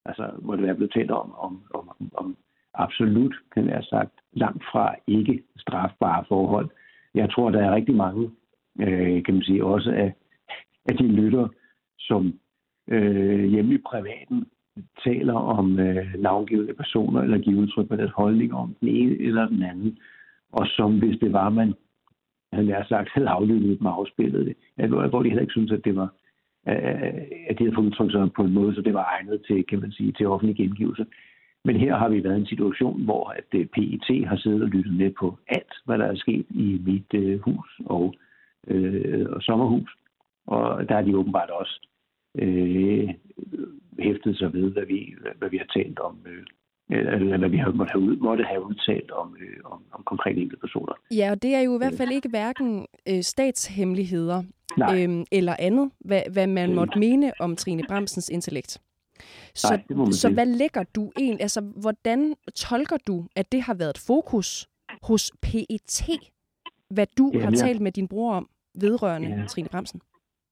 altså 0.07 0.31
hvor 0.39 0.57
det 0.57 0.69
er 0.69 0.75
blevet 0.75 0.93
talt 0.93 1.11
om, 1.11 1.35
om, 1.35 1.63
om, 1.75 2.11
om 2.15 2.37
absolut, 2.75 3.35
kan 3.55 3.69
jeg 3.69 3.85
sagt, 3.85 4.13
langt 4.33 4.65
fra 4.73 4.95
ikke 5.07 5.43
strafbare 5.57 6.25
forhold. 6.29 6.71
Jeg 7.15 7.31
tror, 7.31 7.51
der 7.51 7.61
er 7.65 7.75
rigtig 7.75 7.95
mange, 7.95 8.31
øh, 8.81 9.25
kan 9.25 9.35
man 9.35 9.43
sige, 9.43 9.65
også 9.65 9.91
af, 9.91 10.15
af 10.89 10.97
de 10.97 11.07
lytter, 11.07 11.49
som 12.09 12.39
øh, 12.89 13.45
hjemme 13.45 13.75
i 13.75 13.79
privaten 13.79 14.47
taler 15.05 15.35
om 15.35 15.79
øh, 15.79 16.15
navngivende 16.19 16.75
personer, 16.75 17.21
eller 17.23 17.39
giver 17.39 17.61
udtryk 17.61 17.89
for 17.89 17.97
deres 17.97 18.11
holdning 18.11 18.55
om 18.55 18.77
den 18.81 18.89
ene 18.89 19.19
eller 19.19 19.49
den 19.49 19.63
anden, 19.63 19.99
og 20.53 20.67
som 20.67 20.99
hvis 20.99 21.21
det 21.21 21.33
var, 21.33 21.49
man 21.51 21.75
havde 22.53 22.67
nær 22.67 22.85
sagt, 22.85 23.09
havde 23.15 23.29
aflyttet 23.29 23.79
dem 23.79 23.87
og 23.87 23.95
afspillet 23.95 24.47
det, 24.47 24.57
at, 24.77 24.89
hvor 24.89 25.23
de 25.23 25.29
heller 25.29 25.41
ikke 25.41 25.59
synes, 25.59 25.73
at 25.73 25.85
det 25.85 25.97
var 25.97 26.09
at 26.65 27.59
de 27.59 27.65
havde 27.65 27.75
fået 27.75 27.87
udtrykt 27.87 28.13
sig 28.13 28.33
på 28.33 28.43
en 28.45 28.53
måde, 28.53 28.75
så 28.75 28.83
det 28.83 28.95
var 28.95 29.05
egnet 29.05 29.43
til, 29.47 29.67
kan 29.67 29.81
man 29.81 29.93
sige, 29.93 30.13
til 30.13 30.27
offentlig 30.27 30.57
gengivelse. 30.57 31.07
Men 31.65 31.77
her 31.77 31.97
har 31.97 32.09
vi 32.09 32.25
været 32.25 32.37
i 32.37 32.41
en 32.41 32.47
situation, 32.47 33.05
hvor 33.05 33.29
at 33.29 33.45
øh, 33.55 33.67
PET 33.67 34.29
har 34.29 34.37
siddet 34.37 34.63
og 34.63 34.69
lyttet 34.69 34.95
med 34.95 35.11
på 35.21 35.39
alt, 35.49 35.75
hvad 35.85 35.99
der 35.99 36.05
er 36.05 36.15
sket 36.15 36.47
i 36.51 36.81
mit 36.87 37.15
øh, 37.15 37.41
hus 37.41 37.81
og, 37.87 38.15
øh, 38.67 39.27
og 39.31 39.43
sommerhus. 39.43 39.97
Og 40.47 40.89
der 40.89 40.97
er 40.97 41.03
de 41.03 41.17
åbenbart 41.17 41.51
også 41.51 41.89
øh, 42.39 43.09
hæftet 43.99 44.39
sig 44.39 44.53
ved, 44.53 44.71
hvad 44.71 44.87
vi, 44.87 45.15
hvad 45.39 45.51
vi 45.51 45.57
har 45.57 45.71
talt 45.77 45.99
om, 45.99 46.27
øh, 46.27 46.45
eller 46.91 47.39
hvad 47.39 47.49
vi 47.49 47.57
har 47.57 47.73
måtte 47.73 47.93
have, 47.93 48.03
ud, 48.03 48.17
måtte 48.17 48.45
have 48.45 48.67
udtalt 48.67 49.11
om, 49.11 49.37
øh, 49.41 49.57
om, 49.65 49.83
om 49.93 50.03
konkrete 50.07 50.41
enkelte 50.41 50.61
personer. 50.61 50.93
Ja, 51.11 51.31
og 51.31 51.43
det 51.43 51.55
er 51.55 51.61
jo 51.61 51.75
i 51.75 51.79
hvert 51.79 51.95
fald 51.95 52.13
ikke 52.13 52.29
hverken 52.29 52.87
øh, 53.09 53.23
statshemmeligheder 53.23 54.43
øh, 54.95 55.25
eller 55.33 55.57
andet, 55.59 55.91
hvad, 56.01 56.23
hvad 56.33 56.47
man 56.47 56.71
øh. 56.71 56.77
måtte 56.77 56.99
mene 56.99 57.33
om 57.41 57.57
Trine 57.57 57.83
Bramsens 57.89 58.29
intellekt. 58.29 58.81
Så, 59.55 59.81
Nej, 59.91 60.11
så 60.11 60.31
hvad 60.31 60.47
lægger 60.47 60.85
du 60.95 61.13
en, 61.19 61.41
altså 61.41 61.61
hvordan 61.61 62.35
tolker 62.55 62.97
du, 63.07 63.27
at 63.37 63.53
det 63.53 63.63
har 63.63 63.75
været 63.75 63.91
et 63.91 63.99
fokus 64.07 64.69
hos 65.03 65.33
PET, 65.43 66.03
hvad 66.91 67.07
du 67.19 67.31
Jamen, 67.33 67.45
har 67.45 67.51
talt 67.51 67.81
med 67.81 67.93
din 67.93 68.09
bror 68.09 68.35
om 68.35 68.49
vedrørende 68.81 69.29
ja. 69.29 69.47
Trine 69.47 69.69
Bramsen? 69.69 70.01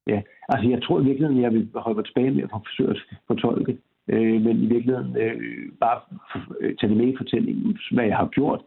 Ja, 0.06 0.22
altså 0.48 0.70
jeg 0.70 0.82
tror 0.82 1.00
i 1.00 1.04
virkeligheden, 1.04 1.42
jeg 1.42 1.52
vil 1.52 1.68
holde 1.74 2.02
tilbage 2.02 2.30
med 2.30 2.42
at 2.42 2.50
forsøge 2.50 2.90
at 2.90 3.02
fortolke, 3.26 3.78
øh, 4.08 4.42
men 4.42 4.56
i 4.62 4.66
virkeligheden 4.66 5.16
øh, 5.16 5.72
bare 5.80 6.00
øh, 6.60 6.76
tage 6.76 6.90
det 6.90 6.96
med 6.96 7.08
i 7.08 7.16
fortællingen, 7.16 7.78
hvad 7.92 8.04
jeg 8.04 8.16
har 8.16 8.28
gjort, 8.28 8.62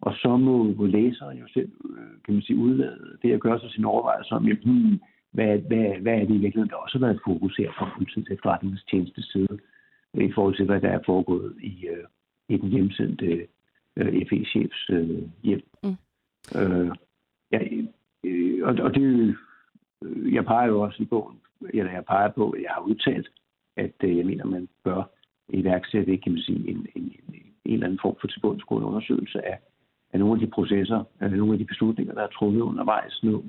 og 0.00 0.12
så 0.14 0.36
må, 0.36 0.62
må 0.62 0.86
læseren 0.86 1.38
jo 1.38 1.46
selv, 1.54 1.70
øh, 1.90 2.14
kan 2.24 2.34
man 2.34 2.42
sige, 2.42 2.58
udlade 2.58 3.18
det 3.22 3.32
at 3.32 3.40
gøre 3.40 3.60
sig 3.60 3.70
sin 3.70 3.84
overvejelse 3.84 4.32
om, 4.34 4.46
jamen, 4.46 4.62
hmm, 4.64 5.00
hvad, 5.32 5.58
hvad, 5.58 6.00
hvad 6.00 6.14
er 6.14 6.24
det 6.26 6.34
i 6.34 6.44
virkeligheden, 6.44 6.70
der 6.70 6.76
også 6.76 6.98
har 6.98 7.06
været 7.06 7.20
fokus 7.24 7.56
her 7.56 7.70
fra 7.78 7.90
politiets 7.96 8.30
efterretningstjeneste 8.30 9.22
side, 9.22 9.58
i 10.14 10.32
forhold 10.32 10.56
til, 10.56 10.64
hvad 10.64 10.80
der 10.80 10.88
er 10.88 11.00
foregået 11.06 11.54
i, 11.62 11.86
øh, 11.86 12.04
i 12.48 12.56
den 12.56 12.68
hjemsendte 12.68 13.46
øh, 13.96 14.26
FE-chefs 14.28 14.90
øh, 14.90 15.22
hjem. 15.42 15.62
Mm. 15.82 15.96
Øh, 16.60 16.90
ja, 17.52 17.58
øh, 18.24 18.66
og, 18.68 18.74
og 18.80 18.94
det 18.94 19.02
Øh, 19.02 19.34
jeg 20.32 20.44
peger 20.44 20.66
jo 20.66 20.80
også 20.80 21.02
i 21.02 21.06
bogen, 21.06 21.36
eller 21.74 21.92
jeg 21.92 22.04
peger 22.04 22.28
på, 22.28 22.50
at 22.50 22.62
jeg 22.62 22.70
har 22.74 22.80
udtalt, 22.80 23.28
at 23.76 23.94
øh, 24.04 24.18
jeg 24.18 24.26
mener, 24.26 24.44
man 24.44 24.68
bør 24.84 25.02
iværksætte 25.48 26.16
kan 26.16 26.32
man 26.32 26.40
sige, 26.40 26.70
en, 26.70 26.86
en, 26.96 27.02
en, 27.28 27.34
en 27.64 27.74
eller 27.74 27.86
anden 27.86 27.98
form 28.02 28.16
for 28.20 28.28
tilbundsgående 28.28 28.88
undersøgelse 28.88 29.46
af, 29.46 29.58
af 30.12 30.18
nogle 30.18 30.34
af 30.34 30.40
de 30.46 30.52
processer, 30.52 31.04
af 31.20 31.30
nogle 31.30 31.52
af 31.52 31.58
de 31.58 31.64
beslutninger, 31.64 32.14
der 32.14 32.22
er 32.22 32.26
truffet 32.26 32.60
undervejs 32.60 33.20
nu, 33.22 33.44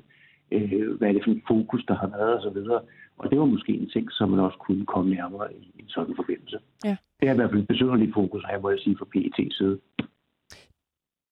øh, 0.50 0.98
hvad 0.98 1.08
er 1.08 1.12
det 1.12 1.24
for 1.24 1.30
en 1.30 1.42
fokus, 1.48 1.84
der 1.88 1.94
har 1.94 2.06
været 2.06 2.38
osv. 2.38 2.58
Og, 2.58 2.88
og 3.18 3.30
det 3.30 3.38
var 3.38 3.44
måske 3.44 3.72
en 3.72 3.88
ting, 3.88 4.12
som 4.12 4.30
man 4.30 4.40
også 4.40 4.58
kunne 4.58 4.86
komme 4.86 5.14
nærmere 5.14 5.54
i 5.54 5.74
en 5.78 5.88
sådan 5.88 6.16
forbindelse. 6.16 6.58
Ja. 6.84 6.96
Det 7.20 7.28
er 7.28 7.32
i 7.32 7.36
hvert 7.36 7.50
fald 7.50 7.62
et 7.62 7.68
besøgerligt 7.68 8.14
fokus 8.14 8.44
her, 8.50 8.60
må 8.60 8.70
jeg 8.70 8.78
sige, 8.78 8.96
fra 8.98 9.06
PET's 9.16 9.56
side. 9.58 9.78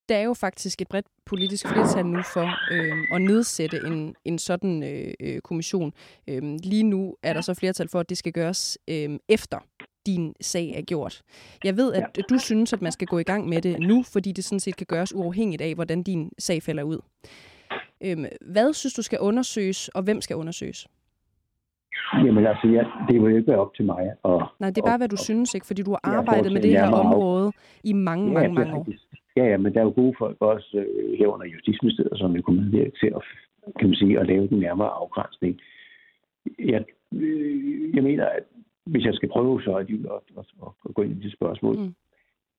Der 0.09 0.17
er 0.17 0.23
jo 0.23 0.35
faktisk 0.35 0.83
et 0.83 0.89
bredt 0.89 1.07
politisk 1.27 1.69
flertal 1.69 2.07
nu 2.07 2.23
for 2.23 2.49
øh, 2.73 3.05
at 3.13 3.23
nedsætte 3.23 3.81
en, 3.87 4.15
en 4.25 4.39
sådan 4.39 4.83
øh, 4.83 5.15
øh, 5.21 5.41
kommission. 5.41 5.93
Øh, 6.29 6.43
lige 6.65 6.83
nu 6.83 7.17
er 7.23 7.33
der 7.33 7.41
så 7.41 7.55
flertal 7.55 7.89
for, 7.89 8.01
at 8.01 8.09
det 8.09 8.19
skal 8.19 8.33
gøres 8.33 8.79
øh, 8.91 9.19
efter 9.29 9.59
din 10.07 10.35
sag 10.41 10.75
er 10.77 10.83
gjort. 10.83 11.23
Jeg 11.65 11.77
ved, 11.77 11.93
at 11.93 12.05
ja. 12.17 12.23
du 12.31 12.39
synes, 12.39 12.73
at 12.73 12.83
man 12.83 12.93
skal 12.93 13.07
gå 13.07 13.19
i 13.19 13.23
gang 13.23 13.49
med 13.49 13.63
det 13.63 13.81
nu, 13.81 14.03
fordi 14.13 14.33
det 14.33 14.45
sådan 14.45 14.61
set 14.61 14.77
kan 14.77 14.87
gøres 14.87 15.15
uafhængigt 15.15 15.63
af, 15.63 15.75
hvordan 15.75 16.03
din 16.03 16.33
sag 16.39 16.63
falder 16.63 16.83
ud. 16.83 17.01
Øhm, 18.01 18.25
hvad 18.41 18.73
synes 18.73 18.95
du 18.95 19.03
skal 19.03 19.19
undersøges, 19.19 19.89
og 19.89 20.03
hvem 20.03 20.21
skal 20.21 20.37
undersøges? 20.37 20.89
Jamen 22.15 22.47
altså, 22.47 22.67
ja, 22.69 22.85
det 23.09 23.23
vil 23.23 23.37
ikke 23.37 23.49
være 23.49 23.59
op 23.59 23.75
til 23.75 23.85
mig. 23.85 24.11
Og, 24.23 24.47
Nej, 24.61 24.71
det 24.71 24.79
er 24.79 24.83
bare, 24.83 24.95
og, 24.95 24.99
hvad 24.99 25.09
du 25.09 25.15
og, 25.15 25.19
synes, 25.19 25.55
ikke? 25.55 25.67
Fordi 25.67 25.83
du 25.83 25.91
har 25.91 26.01
arbejdet 26.03 26.53
med 26.53 26.63
det 26.63 26.71
her 26.71 26.91
område 26.91 27.53
i 27.85 27.93
mange, 27.93 28.27
ja, 28.27 28.33
mange, 28.33 28.55
mange 28.55 28.75
år. 28.75 28.87
Ja, 29.39 29.45
ja, 29.45 29.57
men 29.57 29.75
der 29.75 29.81
er 29.81 29.85
jo 29.85 29.93
gode 30.03 30.15
folk 30.19 30.37
også 30.41 30.85
øh, 30.85 31.19
herunder 31.19 31.47
Justitsministeriet, 31.47 32.19
som 32.19 32.35
vil 32.35 32.43
kunne 32.43 32.63
medvirke 32.63 32.97
til 33.01 33.13
at, 33.17 33.23
kan 33.79 33.89
man 33.89 33.95
sige, 33.95 34.21
at 34.21 34.27
lave 34.27 34.49
den 34.49 34.59
nærmere 34.59 34.89
afgrænsning. 34.89 35.61
Jeg, 36.59 36.85
øh, 37.13 37.95
jeg 37.95 38.03
mener, 38.03 38.27
at 38.27 38.45
hvis 38.87 39.05
jeg 39.05 39.15
skal 39.15 39.29
prøve 39.29 39.63
så 39.63 39.73
at, 39.77 39.91
at, 39.91 40.39
at, 40.39 40.69
at 40.89 40.95
gå 40.95 41.03
ind 41.03 41.13
i 41.17 41.25
det 41.25 41.33
spørgsmål, 41.33 41.79
mm. 41.79 41.95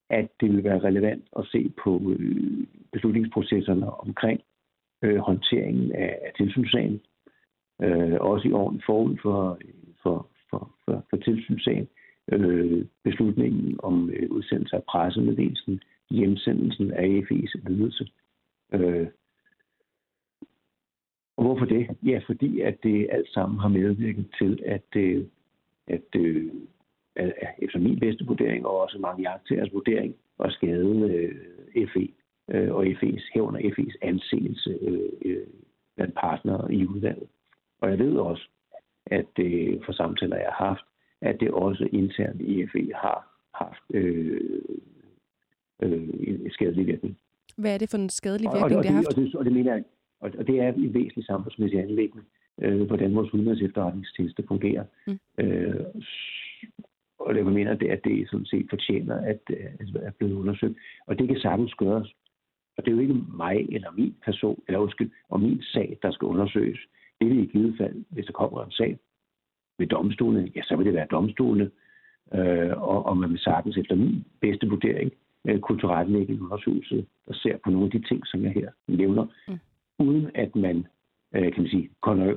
at 0.10 0.28
det 0.42 0.50
vil 0.52 0.64
være 0.64 0.80
relevant 0.80 1.24
at 1.40 1.48
se 1.52 1.72
på 1.84 2.16
øh, 2.20 2.68
beslutningsprocesserne 2.94 4.00
omkring 4.00 4.42
øh, 5.04 5.18
håndteringen 5.18 5.92
af, 5.92 6.20
af 6.26 6.32
tilsynssagen, 6.38 7.02
øh, 7.82 8.18
også 8.20 8.48
i 8.48 8.52
årene 8.52 8.82
forud 8.86 9.18
for, 9.22 9.60
for, 10.04 10.28
for, 10.50 10.72
for, 10.86 11.06
for 11.10 11.18
tilsynssagen, 11.18 11.88
øh, 12.32 12.86
beslutningen 13.04 13.80
om 13.84 14.10
øh, 14.10 14.32
udsendelse 14.32 14.76
af 14.76 14.84
pressemeddelelsen, 14.84 15.82
hjemsendelsen 16.12 16.92
af 16.92 17.04
AFE's 17.04 17.70
ledelse. 17.70 18.10
Øh, 18.74 19.08
og 21.38 21.44
hvorfor 21.46 21.66
det? 21.66 21.98
Ja, 22.04 22.22
fordi 22.26 22.62
at 22.62 22.78
det 22.84 23.08
alt 23.12 23.30
sammen 23.30 23.60
har 23.60 23.68
medvirket 23.68 24.26
til, 24.38 24.64
at, 24.66 24.96
øh, 24.96 25.26
at 25.88 26.16
øh, 26.16 26.52
efter 27.58 27.80
min 27.80 28.00
bedste 28.00 28.26
vurdering, 28.26 28.66
og 28.66 28.80
også 28.80 28.98
mange 29.00 29.30
jagtagers 29.30 29.74
vurdering, 29.74 30.16
at 30.40 30.52
skade 30.54 31.10
øh, 31.12 31.88
FE 31.88 32.08
øh, 32.50 32.72
og 32.76 32.86
FE's, 32.86 33.32
herunder 33.34 33.60
FE's 33.60 33.98
anseelse 34.02 34.78
øh, 34.82 35.10
øh, 35.26 35.48
blandt 35.96 36.16
partnere 36.16 36.74
i 36.74 36.86
udvalget. 36.88 37.28
Og 37.82 37.90
jeg 37.90 38.00
ved 38.00 38.16
også, 38.18 38.48
at 39.06 39.26
det 39.38 39.82
for 39.86 39.92
samtaler, 39.92 40.36
jeg 40.36 40.52
har 40.58 40.66
haft, 40.66 40.86
at 41.22 41.40
det 41.40 41.52
også 41.52 41.90
internt 41.92 42.42
i 42.42 42.68
FE 42.68 42.92
har 42.96 43.28
haft 43.54 43.84
øh, 43.94 44.62
øh, 45.82 46.52
skadelig 46.52 46.88
virkning. 46.88 47.18
Hvad 47.58 47.74
er 47.74 47.78
det 47.78 47.90
for 47.90 47.98
en 47.98 48.10
skadelig 48.10 48.48
virkning, 48.54 48.64
og, 48.64 48.72
og, 48.72 48.78
og 48.78 48.84
det, 48.84 48.92
har 48.92 48.96
haft? 48.96 49.08
Og 49.08 49.16
det, 49.16 49.36
og 49.36 49.46
det 49.46 49.54
mener 49.54 49.74
jeg, 49.74 49.84
og, 50.20 50.32
og 50.40 50.48
det 50.48 50.60
er 50.60 50.74
en 50.74 50.94
væsentlig 50.94 51.26
samfundsmæssig 51.26 51.80
anlæggende, 51.80 52.24
øh, 52.62 52.82
hvordan 52.82 53.16
vores 53.16 53.34
udenrigs 53.34 53.62
efterretningstjeneste 53.62 54.44
fungerer. 54.48 54.84
Mm. 55.08 55.20
Øh, 55.38 55.86
og 57.20 57.34
det, 57.34 57.46
jeg 57.46 57.54
mener, 57.54 57.74
det, 57.74 57.90
at 57.90 58.04
det 58.04 58.30
sådan 58.30 58.46
set 58.46 58.66
fortjener 58.70 59.16
at, 59.16 59.42
at 59.80 59.88
er 59.96 60.12
blevet 60.18 60.34
undersøgt. 60.34 60.78
Og 61.08 61.20
det 61.20 61.28
kan 61.28 61.40
sagtens 61.40 61.74
gøres. 61.74 62.14
Og 62.78 62.86
det 62.86 62.92
er 62.92 62.96
jo 62.96 63.02
ikke 63.02 63.22
mig 63.38 63.68
eller 63.72 63.92
min 63.92 64.16
person, 64.26 64.64
eller 64.68 64.80
undskyld, 64.80 65.12
og 65.30 65.40
min 65.40 65.62
sag, 65.62 65.98
der 66.02 66.12
skal 66.12 66.26
undersøges. 66.26 66.80
Det 67.22 67.30
vil 67.30 67.40
i 67.40 67.46
givet 67.46 67.76
fald, 67.78 68.06
hvis 68.10 68.26
der 68.26 68.32
kommer 68.32 68.64
en 68.64 68.72
sag 68.72 69.00
ved 69.78 69.88
domstolene, 69.88 70.52
ja, 70.56 70.62
så 70.64 70.76
vil 70.76 70.86
det 70.86 70.94
være 70.94 71.08
domstolene, 71.12 71.72
øh, 72.34 72.82
og, 72.82 73.06
og 73.06 73.18
man 73.18 73.30
vil 73.30 73.40
sagtens 73.40 73.78
efter 73.78 73.96
min 73.96 74.26
bedste 74.42 74.68
vurdering 74.68 75.12
øh, 75.48 75.56
en 75.56 76.42
undersøgelse, 76.42 77.06
der 77.28 77.34
ser 77.34 77.58
på 77.64 77.70
nogle 77.70 77.86
af 77.86 77.92
de 77.92 78.08
ting, 78.08 78.22
som 78.26 78.44
jeg 78.44 78.52
her 78.52 78.70
nævner, 78.88 79.26
mm. 79.48 79.60
uden 80.00 80.32
at 80.36 80.56
man, 80.56 80.88
øh, 81.36 81.54
kan 81.54 81.64
man 81.64 81.70
sige, 81.70 81.90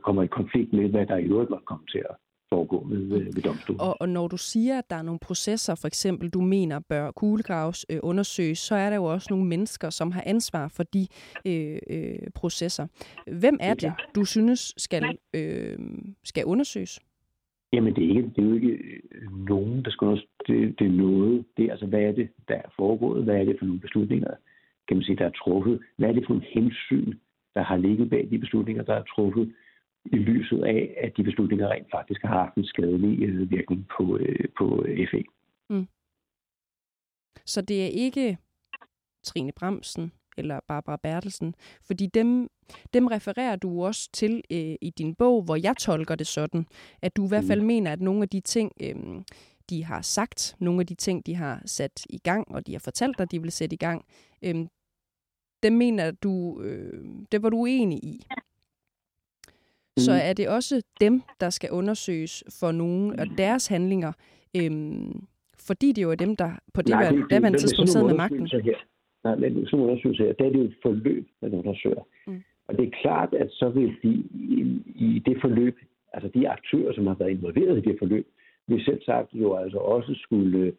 kommer 0.04 0.22
i 0.22 0.26
konflikt 0.26 0.72
med, 0.72 0.88
hvad 0.88 1.06
der 1.06 1.16
i 1.16 1.24
øvrigt 1.24 1.50
måtte 1.50 1.64
komme 1.64 1.86
til 1.86 2.02
at 2.10 2.16
foregå 2.52 2.86
ved, 2.88 2.98
mm. 2.98 3.36
ved 3.36 3.42
domstolen. 3.42 3.80
Og, 3.80 3.96
og 4.00 4.08
når 4.08 4.28
du 4.28 4.36
siger, 4.36 4.78
at 4.78 4.90
der 4.90 4.96
er 4.96 5.02
nogle 5.02 5.18
processer, 5.18 5.74
for 5.74 5.86
eksempel, 5.86 6.30
du 6.30 6.40
mener 6.40 6.80
bør 6.88 7.10
kuglegraves 7.10 7.86
øh, 7.90 7.98
undersøges, 8.02 8.58
så 8.58 8.74
er 8.74 8.90
der 8.90 8.96
jo 8.96 9.04
også 9.04 9.26
nogle 9.30 9.46
mennesker, 9.46 9.90
som 9.90 10.12
har 10.12 10.22
ansvar 10.26 10.68
for 10.68 10.82
de 10.82 11.06
øh, 11.46 11.78
øh, 11.90 12.18
processer. 12.34 12.86
Hvem 13.40 13.58
er 13.60 13.74
det, 13.74 13.92
du 14.14 14.24
synes 14.24 14.74
skal, 14.76 15.18
øh, 15.34 15.78
skal 16.24 16.44
undersøges? 16.44 17.00
Jamen, 17.72 17.96
det 17.96 18.04
er, 18.04 18.08
ikke, 18.08 18.22
det 18.36 18.38
er 18.38 18.48
jo 18.48 18.54
ikke 18.54 18.68
øh, 18.68 19.46
nogen, 19.48 19.84
der 19.84 19.90
skal 19.90 20.04
noget. 20.04 20.24
Det, 20.46 20.78
det 20.78 20.86
er 20.86 20.90
noget. 20.90 21.44
Det 21.56 21.64
er 21.64 21.70
altså, 21.70 21.86
hvad 21.86 22.00
er 22.00 22.12
det, 22.12 22.28
der 22.48 22.54
er 22.54 22.68
foregået? 22.76 23.24
Hvad 23.24 23.36
er 23.36 23.44
det 23.44 23.56
for 23.58 23.66
nogle 23.66 23.80
beslutninger, 23.80 24.30
kan 24.88 24.96
man 24.96 25.04
sige, 25.04 25.16
der 25.16 25.26
er 25.26 25.30
truffet? 25.30 25.80
Hvad 25.96 26.08
er 26.08 26.12
det 26.12 26.24
for 26.26 26.34
en 26.34 26.44
hensyn, 26.54 27.14
der 27.54 27.62
har 27.62 27.76
ligget 27.76 28.10
bag 28.10 28.28
de 28.30 28.38
beslutninger, 28.38 28.82
der 28.82 28.94
er 28.94 29.02
truffet? 29.02 29.52
i 30.04 30.16
lyset 30.16 30.64
af, 30.64 30.94
at 31.04 31.16
de 31.16 31.22
beslutninger 31.24 31.68
rent 31.68 31.90
faktisk 31.90 32.22
har 32.22 32.38
haft 32.38 32.54
en 32.54 32.64
skadelig 32.64 33.22
øh, 33.22 33.50
virkning 33.50 33.88
på, 33.96 34.18
øh, 34.18 34.44
på 34.58 34.86
FE. 35.10 35.24
Mm. 35.70 35.88
Så 37.46 37.62
det 37.62 37.82
er 37.84 37.88
ikke 37.88 38.38
Trine 39.22 39.52
Bremsen 39.52 40.12
eller 40.36 40.60
Barbara 40.68 40.96
Bertelsen, 41.02 41.54
fordi 41.82 42.06
dem, 42.06 42.48
dem 42.94 43.06
refererer 43.06 43.56
du 43.56 43.84
også 43.84 44.08
til 44.12 44.42
øh, 44.50 44.74
i 44.80 44.92
din 44.98 45.14
bog, 45.14 45.42
hvor 45.42 45.56
jeg 45.56 45.76
tolker 45.76 46.14
det 46.14 46.26
sådan, 46.26 46.66
at 47.02 47.16
du 47.16 47.24
i 47.24 47.28
hvert 47.28 47.44
fald 47.44 47.60
mm. 47.60 47.66
mener, 47.66 47.92
at 47.92 48.00
nogle 48.00 48.22
af 48.22 48.28
de 48.28 48.40
ting, 48.40 48.72
øh, 48.80 48.94
de 49.70 49.84
har 49.84 50.02
sagt, 50.02 50.56
nogle 50.58 50.80
af 50.80 50.86
de 50.86 50.94
ting, 50.94 51.26
de 51.26 51.34
har 51.34 51.62
sat 51.66 52.06
i 52.10 52.18
gang, 52.18 52.48
og 52.48 52.66
de 52.66 52.72
har 52.72 52.78
fortalt 52.78 53.18
dig, 53.18 53.30
de 53.30 53.42
vil 53.42 53.52
sætte 53.52 53.74
i 53.74 53.76
gang, 53.76 54.04
øh, 54.42 54.66
dem 55.62 55.72
mener 55.72 56.10
du, 56.10 56.60
øh, 56.62 57.04
det 57.32 57.42
var 57.42 57.48
du 57.48 57.56
uenig 57.56 58.04
i. 58.04 58.26
Så 59.98 60.12
er 60.12 60.32
det 60.32 60.48
også 60.48 60.82
dem, 61.00 61.22
der 61.40 61.50
skal 61.50 61.70
undersøges 61.70 62.44
for 62.60 62.72
nogle 62.72 63.20
af 63.20 63.26
deres 63.38 63.66
handlinger, 63.66 64.12
øhm, 64.56 65.26
fordi 65.58 65.92
det 65.92 66.02
jo 66.02 66.10
er 66.10 66.14
dem, 66.14 66.36
der 66.36 66.50
på 66.74 66.82
det, 66.82 66.90
Nej, 66.90 67.10
det, 67.10 67.26
det, 67.30 67.42
det 67.42 67.60
tidspunkt 67.60 67.90
sidder 67.90 68.06
med 68.06 68.14
magten. 68.14 68.46
Her. 68.46 68.76
Nej, 69.24 69.36
men 69.36 69.56
en 69.56 69.80
undersøgelse 69.80 70.24
her, 70.24 70.32
der 70.32 70.44
er 70.44 70.50
det 70.50 70.58
jo 70.58 70.64
et 70.64 70.76
forløb, 70.82 71.26
man 71.42 71.54
undersøger. 71.54 72.06
Mm. 72.26 72.42
Og 72.68 72.78
det 72.78 72.86
er 72.86 73.00
klart, 73.02 73.34
at 73.34 73.48
så 73.50 73.68
vil 73.68 73.96
de 74.02 74.12
i, 74.34 74.82
i 74.94 75.22
det 75.26 75.40
forløb, 75.40 75.76
altså 76.12 76.28
de 76.34 76.48
aktører, 76.48 76.92
som 76.92 77.06
har 77.06 77.14
været 77.14 77.30
involveret 77.30 77.78
i 77.78 77.88
det 77.90 77.98
forløb, 77.98 78.26
vil 78.66 78.84
selv 78.84 79.02
sagt 79.02 79.34
jo 79.34 79.54
altså 79.54 79.78
også 79.78 80.14
skulle 80.14 80.74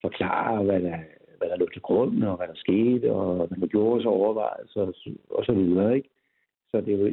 forklare, 0.00 0.64
hvad 0.64 0.80
der, 0.80 0.98
hvad 1.38 1.48
der 1.48 1.56
lå 1.56 1.66
til 1.72 1.82
grund, 1.82 2.24
og 2.24 2.36
hvad 2.36 2.48
der 2.48 2.54
skete, 2.54 3.12
og 3.12 3.46
hvad 3.46 3.58
der 3.60 3.66
gjorde 3.66 4.02
sig 4.02 4.10
overvejelser, 4.10 4.92
og 5.30 5.44
så 5.44 5.52
videre, 5.52 5.96
ikke? 5.96 6.08
Så 6.70 6.80
det 6.80 6.94
er 6.94 6.98
jo, 6.98 7.06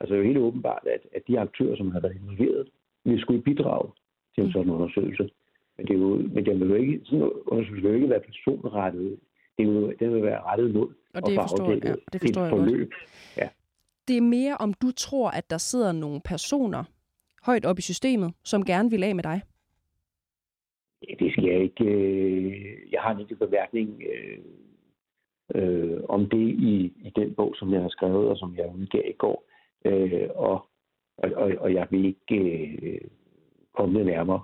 altså, 0.00 0.08
det 0.08 0.12
er 0.12 0.16
jo 0.16 0.22
helt 0.22 0.38
åbenbart, 0.38 0.86
at, 0.86 1.00
at 1.16 1.22
de 1.28 1.40
aktører, 1.40 1.76
som 1.76 1.90
har 1.90 2.00
været 2.00 2.16
involveret, 2.16 2.68
vil 3.04 3.20
skulle 3.20 3.42
bidrage 3.42 3.90
til 4.34 4.42
en 4.42 4.46
mm. 4.46 4.52
sådan 4.52 4.70
undersøgelse. 4.70 5.30
Men 5.76 5.86
det, 5.86 5.94
er 5.94 5.98
jo, 5.98 6.16
men 6.16 6.46
det 6.46 6.60
vil 6.60 6.68
jo 6.68 6.74
ikke, 6.74 7.00
sådan 7.04 7.22
en 7.22 7.30
undersøgelse 7.46 7.82
vil 7.82 7.90
jo 7.90 7.94
ikke 7.94 8.10
være 8.10 8.20
personrettet. 8.20 9.18
Det 9.58 9.68
vil, 9.68 9.96
det 9.98 10.12
vil 10.12 10.22
være 10.22 10.42
rettet 10.42 10.74
mod 10.74 10.94
og 11.14 11.26
det 11.26 11.34
forstår, 11.34 11.70
ja, 11.70 11.94
det 12.12 12.20
forstår 12.20 12.42
jeg 12.42 12.50
forløb. 12.50 12.90
Godt. 12.90 13.36
Ja. 13.36 13.48
Det 14.08 14.16
er 14.16 14.20
mere, 14.20 14.56
om 14.56 14.74
du 14.74 14.90
tror, 14.90 15.30
at 15.30 15.50
der 15.50 15.58
sidder 15.58 15.92
nogle 15.92 16.20
personer 16.24 16.84
højt 17.42 17.64
op 17.64 17.78
i 17.78 17.82
systemet, 17.82 18.34
som 18.44 18.64
gerne 18.64 18.90
vil 18.90 19.04
af 19.04 19.14
med 19.14 19.24
dig? 19.24 19.42
Det 21.18 21.32
skal 21.32 21.44
jeg 21.44 21.60
ikke. 21.62 21.84
Øh, 21.84 22.92
jeg 22.92 23.00
har 23.02 23.10
en 23.10 23.18
lille 23.18 23.36
bemærkning 23.36 24.02
øh, 24.12 24.38
øh, 25.54 26.00
om 26.08 26.28
det 26.30 26.48
i, 26.48 26.92
i 27.04 27.12
den 27.16 27.34
bog, 27.34 27.54
som 27.56 27.72
jeg 27.72 27.82
har 27.82 27.88
skrevet, 27.88 28.28
og 28.28 28.36
som 28.36 28.56
jeg 28.56 28.72
udgav 28.74 29.02
i 29.06 29.12
går. 29.12 29.44
Øh, 29.84 30.28
og, 30.34 30.66
og, 31.16 31.52
og 31.58 31.74
jeg 31.74 31.86
vil 31.90 32.04
ikke 32.04 32.36
øh, 32.82 33.00
komme 33.74 33.98
det 33.98 34.06
nærmere 34.06 34.42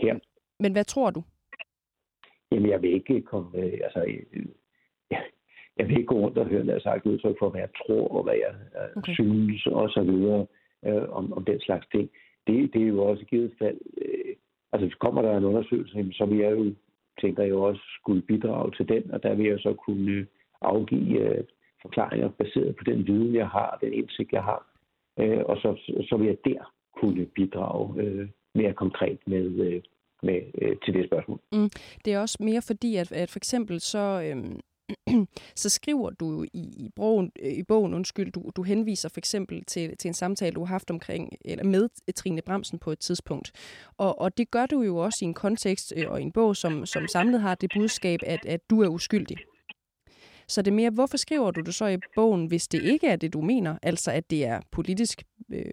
her. 0.00 0.18
Men 0.60 0.72
hvad 0.72 0.84
tror 0.84 1.10
du? 1.10 1.22
Jamen, 2.54 2.70
jeg 2.70 2.82
vil 2.82 2.94
ikke 2.94 3.20
komme... 3.20 3.58
Øh, 3.58 3.80
altså, 3.84 4.04
øh, 4.08 4.46
jeg, 5.10 5.22
jeg 5.78 5.88
vil 5.88 5.98
ikke 5.98 6.06
gå 6.06 6.14
rundt 6.14 6.38
og 6.38 6.46
høre, 6.46 6.64
lad 6.64 6.76
os 6.76 6.82
sagt, 6.82 7.06
udtryk 7.06 7.36
for, 7.38 7.50
hvad 7.50 7.60
jeg 7.60 7.70
tror, 7.86 8.08
og 8.08 8.22
hvad 8.22 8.34
jeg 8.34 8.54
øh, 8.80 8.96
okay. 8.96 9.14
synes, 9.14 9.66
og 9.66 9.90
så 9.90 10.02
videre, 10.02 10.46
øh, 10.86 11.08
om, 11.08 11.32
om 11.32 11.44
den 11.44 11.60
slags 11.60 11.86
ting. 11.86 12.10
Det, 12.46 12.74
det 12.74 12.82
er 12.82 12.86
jo 12.86 13.04
også 13.04 13.22
i 13.22 13.30
givet 13.30 13.52
fald... 13.58 13.78
Øh, 14.02 14.34
altså, 14.72 14.86
hvis 14.86 14.94
kommer 14.94 15.22
der 15.22 15.36
en 15.36 15.44
undersøgelse, 15.44 16.06
så 16.12 16.26
vil 16.26 16.38
jeg 16.38 16.52
jo 16.52 16.74
tænker 17.20 17.42
jeg 17.42 17.54
også 17.54 17.82
skulle 18.00 18.22
bidrage 18.22 18.70
til 18.70 18.88
den, 18.88 19.10
og 19.10 19.22
der 19.22 19.34
vil 19.34 19.46
jeg 19.46 19.58
så 19.60 19.74
kunne 19.74 20.26
afgive 20.60 21.38
uh, 21.38 21.44
forklaringer 21.82 22.28
baseret 22.28 22.76
på 22.76 22.84
den 22.84 23.06
viden, 23.06 23.34
jeg 23.34 23.48
har, 23.48 23.78
den 23.80 23.92
indsigt, 23.92 24.32
jeg 24.32 24.42
har. 24.42 24.66
Uh, 25.22 25.42
og 25.50 25.56
så, 25.56 25.76
så 26.08 26.16
vil 26.16 26.26
jeg 26.26 26.36
der 26.44 26.72
kunne 27.00 27.26
bidrage 27.26 27.84
uh, 28.04 28.28
mere 28.54 28.72
konkret 28.72 29.18
med, 29.26 29.46
uh, 29.46 29.82
med 30.24 30.40
øh, 30.62 30.76
til 30.84 30.94
det 30.94 31.06
spørgsmål. 31.06 31.40
Mm. 31.52 31.70
Det 32.04 32.12
er 32.12 32.18
også 32.18 32.38
mere 32.40 32.62
fordi, 32.62 32.96
at, 32.96 33.12
at 33.12 33.30
for 33.30 33.38
eksempel 33.38 33.80
så... 33.80 34.22
Øh 34.22 34.58
så 35.62 35.68
skriver 35.68 36.10
du 36.10 36.42
i, 36.42 36.48
i, 36.52 36.90
bogen, 36.96 37.32
øh, 37.42 37.52
i 37.52 37.62
bogen, 37.62 37.94
undskyld, 37.94 38.32
du, 38.32 38.50
du 38.56 38.62
henviser 38.62 39.08
for 39.08 39.20
eksempel 39.20 39.64
til, 39.64 39.96
til 39.96 40.08
en 40.08 40.14
samtale, 40.14 40.54
du 40.54 40.60
har 40.60 40.66
haft 40.74 40.90
omkring, 40.90 41.32
eller 41.44 41.64
med 41.64 41.88
Trine 42.16 42.42
Bremsen 42.42 42.78
på 42.78 42.90
et 42.90 42.98
tidspunkt. 42.98 43.52
Og, 43.98 44.20
og 44.20 44.38
det 44.38 44.50
gør 44.50 44.66
du 44.66 44.82
jo 44.82 44.96
også 44.96 45.18
i 45.22 45.24
en 45.24 45.34
kontekst 45.34 45.92
øh, 45.96 46.10
og 46.10 46.20
i 46.20 46.22
en 46.22 46.32
bog, 46.32 46.56
som, 46.56 46.86
som 46.86 47.08
samlet 47.08 47.40
har 47.40 47.54
det 47.54 47.70
budskab, 47.74 48.20
at, 48.26 48.46
at 48.46 48.70
du 48.70 48.82
er 48.82 48.88
uskyldig. 48.88 49.36
Så 50.48 50.62
det 50.62 50.70
er 50.70 50.74
mere, 50.74 50.90
hvorfor 50.90 51.16
skriver 51.16 51.50
du 51.50 51.60
det 51.60 51.74
så 51.74 51.86
i 51.86 51.98
bogen, 52.14 52.46
hvis 52.46 52.68
det 52.68 52.82
ikke 52.82 53.06
er 53.06 53.16
det, 53.16 53.32
du 53.32 53.40
mener? 53.40 53.78
Altså, 53.82 54.10
at 54.10 54.30
det 54.30 54.44
er 54.44 54.60
politisk 54.70 55.22
øh, 55.52 55.72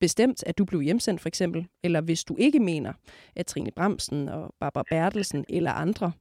bestemt, 0.00 0.44
at 0.46 0.58
du 0.58 0.64
blev 0.64 0.80
hjemsendt 0.80 1.20
for 1.20 1.28
eksempel, 1.28 1.66
eller 1.84 2.00
hvis 2.00 2.24
du 2.24 2.36
ikke 2.38 2.60
mener, 2.60 2.92
at 3.36 3.46
Trine 3.46 3.70
Bremsen 3.76 4.28
og 4.28 4.54
Barbara 4.60 4.84
Bertelsen 4.90 5.44
eller 5.48 5.70
andre 5.70 6.12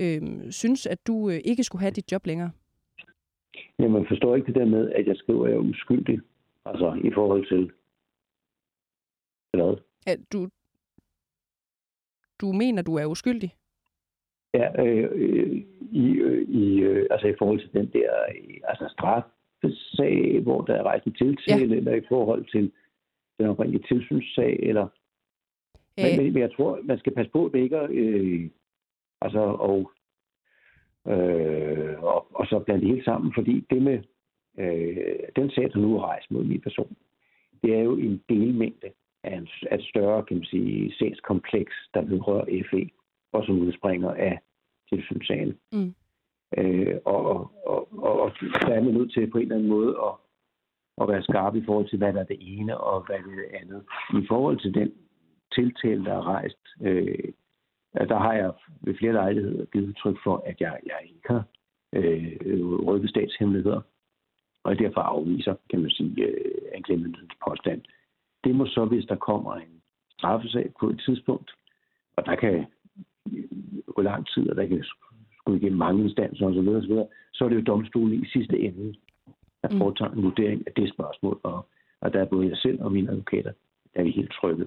øh, 0.00 0.22
synes, 0.50 0.86
at 0.86 1.06
du 1.06 1.30
øh, 1.30 1.40
ikke 1.44 1.64
skulle 1.64 1.80
have 1.80 1.90
dit 1.90 2.12
job 2.12 2.26
længere? 2.26 2.50
Jamen, 3.78 4.06
forstår 4.08 4.36
ikke 4.36 4.46
det 4.46 4.54
der 4.54 4.64
med, 4.64 4.92
at 4.92 5.06
jeg 5.06 5.16
skriver, 5.16 5.44
at 5.44 5.50
jeg 5.50 5.56
er 5.56 5.60
uskyldig. 5.60 6.20
Altså, 6.64 7.00
i 7.04 7.10
forhold 7.14 7.46
til... 7.46 7.72
Hvad? 9.52 9.76
At 10.06 10.18
du, 10.32 10.48
du 12.40 12.52
mener, 12.52 12.82
du 12.82 12.94
er 12.94 13.06
uskyldig? 13.06 13.54
Ja, 14.54 14.84
øh, 14.84 15.10
øh, 15.12 15.62
i, 15.92 16.06
øh, 16.10 16.48
i, 16.48 16.80
øh, 16.80 17.06
altså 17.10 17.26
i 17.26 17.34
forhold 17.38 17.60
til 17.60 17.72
den 17.72 17.90
der 17.92 18.10
altså 18.64 18.88
straffesag, 18.88 20.40
hvor 20.42 20.60
der 20.60 20.74
er 20.74 20.82
rejst 20.82 21.06
en 21.06 21.14
tiltale, 21.14 21.74
ja. 21.74 21.76
eller 21.76 21.94
i 21.94 22.04
forhold 22.08 22.44
til 22.52 22.72
den 23.38 23.46
oprindelige 23.46 23.84
tilsynssag, 23.88 24.58
eller... 24.62 24.86
Øh. 25.98 26.04
Men, 26.18 26.32
men 26.32 26.42
jeg 26.42 26.52
tror, 26.52 26.80
man 26.84 26.98
skal 26.98 27.14
passe 27.14 27.32
på, 27.32 27.46
at 27.46 27.52
det 27.52 27.58
ikke 27.58 27.76
er... 27.76 27.88
Øh, 27.90 28.50
altså, 29.20 29.40
og, 29.40 29.90
øh, 31.12 32.02
og, 32.02 32.26
og 32.34 32.46
så 32.46 32.58
blande 32.58 32.80
det 32.80 32.90
hele 32.90 33.04
sammen, 33.04 33.32
fordi 33.34 33.66
det 33.70 33.82
med 33.82 33.98
øh, 34.58 35.18
den 35.36 35.50
sag, 35.50 35.70
der 35.72 35.78
nu 35.78 35.96
er 35.96 36.02
rejst 36.02 36.30
mod 36.30 36.44
min 36.44 36.60
person, 36.60 36.96
det 37.62 37.74
er 37.74 37.82
jo 37.82 37.96
en 37.96 38.22
delmængde 38.28 38.90
af, 39.22 39.36
en, 39.36 39.48
af 39.70 39.78
et 39.78 39.84
større, 39.84 40.22
kan 40.22 40.36
man 40.36 40.46
sige, 40.46 40.94
sagskompleks, 40.98 41.74
der 41.94 42.02
vedrører 42.02 42.62
FE, 42.70 42.90
og 43.32 43.44
som 43.44 43.58
udspringer 43.58 44.10
af 44.10 44.38
tilsynssagen. 44.88 45.58
Mm. 45.72 45.94
Øh, 46.58 46.96
og, 47.04 47.26
og, 47.26 47.52
og, 47.66 48.20
og 48.20 48.32
der 48.40 48.74
er 48.74 48.82
man 48.82 48.94
nødt 48.94 49.12
til 49.12 49.30
på 49.30 49.38
en 49.38 49.42
eller 49.42 49.56
anden 49.56 49.68
måde 49.68 49.88
at, 49.88 50.12
at 51.00 51.08
være 51.08 51.22
skarp 51.22 51.56
i 51.56 51.64
forhold 51.64 51.88
til, 51.88 51.98
hvad 51.98 52.12
der 52.12 52.20
er 52.20 52.24
det 52.24 52.36
ene 52.40 52.78
og 52.78 53.06
hvad 53.06 53.16
det 53.16 53.32
er 53.32 53.36
det 53.36 53.56
andet. 53.60 53.82
I 54.22 54.26
forhold 54.28 54.58
til 54.60 54.74
den 54.74 54.92
tiltale, 55.54 56.04
der 56.04 56.12
er 56.12 56.26
rejst, 56.26 56.62
øh, 56.80 57.32
der 57.94 58.18
har 58.18 58.32
jeg 58.32 58.52
ved 58.80 58.94
flere 58.98 59.12
lejligheder 59.12 59.64
givet 59.64 59.88
udtryk 59.88 60.16
for, 60.24 60.42
at 60.46 60.60
jeg, 60.60 60.78
jeg 60.86 60.98
ikke 61.02 61.28
har 61.28 61.44
øh, 61.92 62.86
rykket 62.86 63.10
statshemmeligheder, 63.10 63.80
og 64.64 64.78
derfor 64.78 65.00
afviser, 65.00 65.54
kan 65.70 65.80
man 65.80 65.90
sige, 65.90 66.24
øh, 66.26 66.62
anklagemyndighedens 66.74 67.38
påstand. 67.48 67.82
Det 68.44 68.54
må 68.54 68.66
så, 68.66 68.84
hvis 68.84 69.04
der 69.04 69.16
kommer 69.16 69.54
en 69.54 69.82
straffesag 70.18 70.72
på 70.80 70.90
et 70.90 71.02
tidspunkt, 71.06 71.50
og 72.16 72.26
der 72.26 72.34
kan 72.36 72.66
gå 73.94 74.02
lang 74.02 74.26
tid, 74.26 74.50
og 74.50 74.56
der 74.56 74.66
kan 74.66 74.84
skulle 75.38 75.60
igennem 75.60 75.78
mange 75.78 76.04
instanser 76.04 76.46
osv., 76.46 76.68
osv., 76.68 77.06
så 77.32 77.44
er 77.44 77.48
det 77.48 77.56
jo 77.56 77.72
domstolen 77.72 78.22
i 78.24 78.26
sidste 78.26 78.58
ende, 78.58 78.94
der 79.64 79.70
mm. 79.72 79.78
foretager 79.78 80.12
en 80.12 80.22
vurdering 80.22 80.62
af 80.66 80.72
det 80.72 80.88
spørgsmål, 80.94 81.40
og, 81.42 81.66
og 82.00 82.12
der 82.12 82.20
er 82.20 82.24
både 82.24 82.48
jeg 82.48 82.56
selv 82.56 82.82
og 82.82 82.92
mine 82.92 83.10
advokater, 83.10 83.52
der 83.94 84.00
er 84.00 84.04
vi 84.04 84.10
helt 84.10 84.32
trygge. 84.32 84.66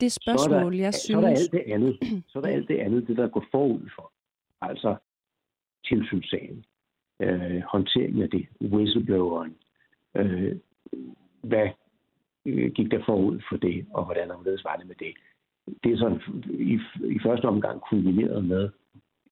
Det 0.00 0.12
spørgsmål, 0.12 0.72
så 0.72 0.76
der, 0.76 0.84
jeg 0.84 0.94
synes... 0.94 1.04
Så 1.04 1.16
er 1.16 1.20
der 1.20 1.28
alt 1.28 1.52
det 1.52 1.72
andet, 1.74 1.98
så 2.30 2.38
er 2.38 2.42
der 2.42 2.48
alt 2.48 2.68
det 2.68 2.78
andet, 2.78 3.08
det 3.08 3.16
der 3.16 3.28
går 3.28 3.44
forud 3.50 3.88
for. 3.96 4.12
Altså 4.60 4.96
tilsynssagen, 5.84 6.64
øh, 7.20 7.62
håndtering 7.72 8.22
af 8.22 8.30
det, 8.30 8.46
whistlebloweren, 8.60 9.56
øh, 10.16 10.56
hvad 11.40 11.68
øh, 12.46 12.72
gik 12.72 12.90
der 12.90 13.04
forud 13.06 13.40
for 13.48 13.56
det, 13.56 13.86
og 13.90 14.04
hvordan 14.04 14.30
omledes 14.30 14.64
var 14.64 14.76
det 14.76 14.86
med 14.86 14.96
det. 14.98 15.14
Det 15.84 15.92
er 15.92 15.98
sådan 15.98 16.20
i, 16.44 16.78
i 17.16 17.18
første 17.26 17.44
omgang 17.44 17.80
kulmineret 17.80 18.44
med, 18.44 18.70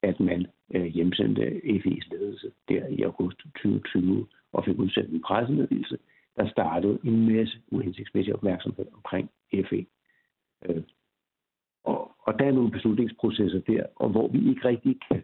at 0.04 0.20
man 0.20 0.46
øh, 0.74 0.84
hjemsendte 0.84 1.60
FE's 1.64 2.08
ledelse 2.10 2.52
der 2.68 2.86
i 2.86 3.02
august 3.02 3.38
2020 3.38 4.26
og 4.52 4.64
fik 4.64 4.78
udsendt 4.78 5.10
en 5.10 5.22
pressemeddelelse, 5.22 5.98
der 6.36 6.48
startede 6.48 6.98
en 7.04 7.34
masse 7.34 7.58
uhensigtsmæssig 7.70 8.34
opmærksomhed 8.34 8.86
omkring 8.94 9.30
FE. 9.68 9.86
Øh, 10.64 10.82
og, 11.84 12.12
og 12.18 12.38
der 12.38 12.44
er 12.46 12.52
nogle 12.52 12.70
beslutningsprocesser 12.70 13.60
der, 13.60 13.86
og 13.96 14.08
hvor 14.08 14.28
vi 14.28 14.48
ikke 14.50 14.68
rigtig 14.68 15.00
kan, 15.10 15.22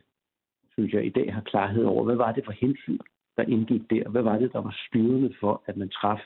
synes 0.73 0.93
jeg, 0.93 1.07
i 1.07 1.11
dag 1.11 1.35
har 1.35 1.40
klarhed 1.40 1.85
over, 1.85 2.05
hvad 2.05 2.16
var 2.16 2.33
det 2.33 2.45
for 2.45 2.53
hensyn, 2.53 2.99
der 3.37 3.43
indgik 3.43 3.90
der? 3.90 4.09
Hvad 4.09 4.23
var 4.23 4.38
det, 4.38 4.53
der 4.53 4.59
var 4.59 4.77
styrende 4.88 5.35
for, 5.40 5.62
at 5.66 5.77
man 5.77 5.88
traf 5.88 6.21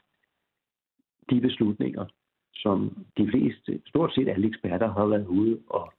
de 1.31 1.41
beslutninger, 1.41 2.07
som 2.55 3.07
de 3.19 3.29
fleste, 3.31 3.81
stort 3.87 4.15
set 4.15 4.29
alle 4.29 4.49
eksperter, 4.49 4.93
har 4.93 5.07
været 5.07 5.27
ude 5.27 5.59
og 5.67 5.93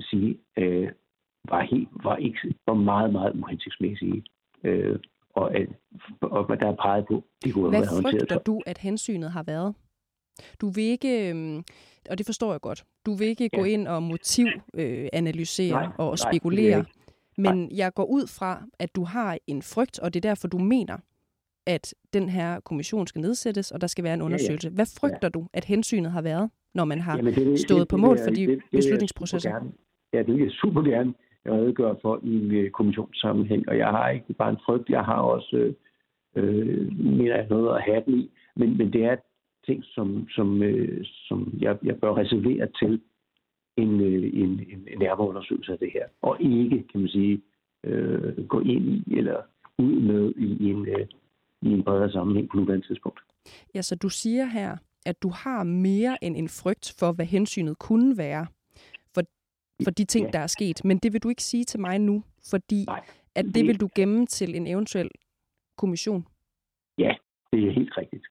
sige, 0.00 0.38
øh, 0.58 0.88
var, 1.48 1.62
helt, 1.62 1.88
var, 2.04 2.16
ikke, 2.16 2.38
var 2.66 2.74
meget, 2.74 3.12
meget 3.12 3.32
uhensigtsmæssige. 3.34 4.24
Øh, 4.64 4.98
og, 5.34 5.56
at, 5.56 5.68
og 6.20 6.44
hvad 6.46 6.56
der 6.56 6.66
er 6.66 6.76
peget 6.76 7.06
på, 7.06 7.24
de 7.44 7.52
kunne 7.52 7.68
Hvad 7.68 7.86
have 7.86 8.02
frygter 8.02 8.38
du, 8.38 8.62
at 8.66 8.78
hensynet 8.78 9.30
har 9.30 9.42
været? 9.42 9.74
Du 10.60 10.68
vil 10.68 10.84
ikke, 10.84 11.30
øhm, 11.30 11.64
og 12.10 12.18
det 12.18 12.26
forstår 12.26 12.50
jeg 12.52 12.60
godt, 12.60 12.84
du 13.06 13.14
vil 13.14 13.26
ikke 13.26 13.50
ja. 13.52 13.58
gå 13.58 13.64
ind 13.64 13.88
og 13.88 14.02
motivanalysere 14.02 15.84
øh, 15.84 15.90
og 15.98 16.06
nej, 16.06 16.16
spekulere, 16.16 16.84
men 17.36 17.56
nej. 17.56 17.68
jeg 17.72 17.94
går 17.94 18.04
ud 18.04 18.26
fra, 18.26 18.64
at 18.78 18.94
du 18.94 19.04
har 19.04 19.38
en 19.46 19.62
frygt, 19.62 19.98
og 19.98 20.14
det 20.14 20.24
er 20.24 20.28
derfor, 20.28 20.48
du 20.48 20.58
mener, 20.58 20.98
at 21.66 21.94
den 22.12 22.28
her 22.28 22.60
kommission 22.60 23.06
skal 23.06 23.20
nedsættes, 23.20 23.70
og 23.70 23.80
der 23.80 23.86
skal 23.86 24.04
være 24.04 24.14
en 24.14 24.22
undersøgelse. 24.22 24.68
Ja, 24.68 24.70
ja. 24.70 24.74
Hvad 24.74 24.86
frygter 25.00 25.18
ja. 25.22 25.28
du, 25.28 25.46
at 25.52 25.64
hensynet 25.64 26.12
har 26.12 26.22
været, 26.22 26.50
når 26.74 26.84
man 26.84 27.00
har 27.00 27.16
Jamen, 27.16 27.34
det, 27.34 27.60
stået 27.60 27.80
det, 27.80 27.88
på 27.88 27.96
mål 27.96 28.18
for 28.18 28.30
de 28.30 28.46
det, 28.46 28.48
det, 28.48 28.62
beslutningsprocesser? 28.72 29.58
Det 29.58 29.72
ja, 30.12 30.18
det 30.18 30.34
vil 30.34 30.42
jeg 30.42 30.50
super 30.50 30.82
gerne 30.82 31.14
redegøre 31.46 31.96
for 32.02 32.20
i 32.22 32.34
en 32.34 32.50
øh, 32.50 32.70
kommissionssammenhæng, 32.70 33.68
og 33.68 33.78
jeg 33.78 33.88
har 33.88 34.10
ikke 34.10 34.32
bare 34.32 34.50
en 34.50 34.64
frygt, 34.66 34.88
jeg 34.88 35.04
har 35.04 35.20
også, 35.20 35.56
øh, 35.56 35.74
øh 36.36 36.98
mener 36.98 37.36
jeg, 37.36 37.46
noget 37.50 37.76
at 37.76 37.82
have 37.82 38.02
den 38.06 38.14
i, 38.18 38.30
men, 38.56 38.78
men 38.78 38.92
det 38.92 39.04
er 39.04 39.16
ting, 39.66 39.84
som, 39.84 40.28
som, 40.28 40.62
øh, 40.62 41.04
som 41.28 41.54
jeg, 41.60 41.78
jeg 41.84 41.96
bør 42.00 42.16
reservere 42.16 42.68
til 42.78 43.00
en, 43.76 44.00
øh, 44.00 44.30
en, 44.42 44.50
en, 44.72 44.88
en 44.88 44.98
nærmere 44.98 45.28
undersøgelse 45.28 45.72
af 45.72 45.78
det 45.78 45.90
her, 45.92 46.06
og 46.22 46.36
ikke, 46.40 46.84
kan 46.92 47.00
man 47.00 47.08
sige, 47.08 47.42
øh, 47.84 48.46
gå 48.46 48.60
ind 48.60 48.84
i 48.84 49.04
eller 49.16 49.42
ud 49.78 50.00
med 50.00 50.32
i 50.36 50.70
en, 50.70 50.88
øh, 50.88 51.06
i 51.62 51.68
en 51.72 51.82
bredere 51.82 52.10
sammenhæng 52.12 52.48
på 52.48 52.56
nuværende 52.56 52.86
tidspunkt. 52.86 53.20
Ja, 53.74 53.82
så 53.82 53.96
du 53.96 54.08
siger 54.08 54.44
her, 54.44 54.76
at 55.06 55.22
du 55.22 55.28
har 55.28 55.64
mere 55.64 56.24
end 56.24 56.36
en 56.36 56.48
frygt 56.48 56.94
for, 56.98 57.12
hvad 57.12 57.26
hensynet 57.26 57.78
kunne 57.78 58.18
være 58.18 58.46
for 59.84 59.90
de 59.90 60.04
ting, 60.04 60.26
ja. 60.26 60.30
der 60.30 60.38
er 60.38 60.46
sket. 60.46 60.84
Men 60.84 60.98
det 60.98 61.12
vil 61.12 61.22
du 61.22 61.28
ikke 61.28 61.42
sige 61.42 61.64
til 61.64 61.80
mig 61.80 61.98
nu, 61.98 62.24
fordi 62.50 62.84
Nej, 62.84 63.04
at 63.34 63.44
det, 63.44 63.54
det 63.54 63.66
vil 63.66 63.80
du 63.80 63.88
gemme 63.94 64.26
til 64.26 64.56
en 64.56 64.66
eventuel 64.66 65.10
kommission. 65.76 66.26
Ja, 66.98 67.14
det 67.52 67.68
er 67.68 67.72
helt 67.72 67.96
rigtigt. 67.98 68.26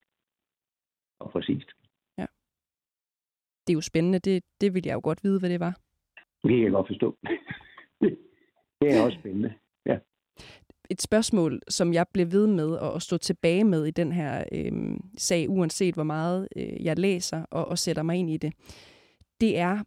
Og 1.20 1.32
præcist. 1.32 1.70
Ja. 2.18 2.26
Det 3.68 3.74
er 3.74 3.78
jo 3.78 3.82
spændende. 3.82 4.20
Det, 4.20 4.44
det 4.62 4.74
vil 4.74 4.84
jeg 4.86 4.94
jo 4.94 5.02
godt 5.04 5.24
vide, 5.24 5.40
hvad 5.40 5.50
det 5.50 5.60
var. 5.60 5.80
Det 6.44 6.52
kan 6.52 6.64
jeg 6.64 6.72
godt 6.72 6.88
forstå. 6.88 7.18
det 8.82 8.98
er 8.98 9.04
også 9.04 9.18
spændende 9.20 9.54
et 10.90 11.02
spørgsmål, 11.02 11.62
som 11.68 11.94
jeg 11.94 12.06
blev 12.14 12.32
ved 12.32 12.48
med 12.48 12.78
at 12.96 13.02
stå 13.02 13.18
tilbage 13.18 13.64
med 13.64 13.86
i 13.86 13.92
den 13.92 14.12
her 14.12 14.44
øh, 14.52 14.72
sag, 15.18 15.50
uanset 15.50 15.94
hvor 15.94 16.04
meget 16.04 16.48
øh, 16.56 16.84
jeg 16.84 17.00
læser 17.00 17.46
og, 17.52 17.66
og 17.66 17.78
sætter 17.78 18.04
mig 18.04 18.16
ind 18.16 18.30
i 18.30 18.38
det, 18.38 18.54
det 19.42 19.58
er, 19.58 19.84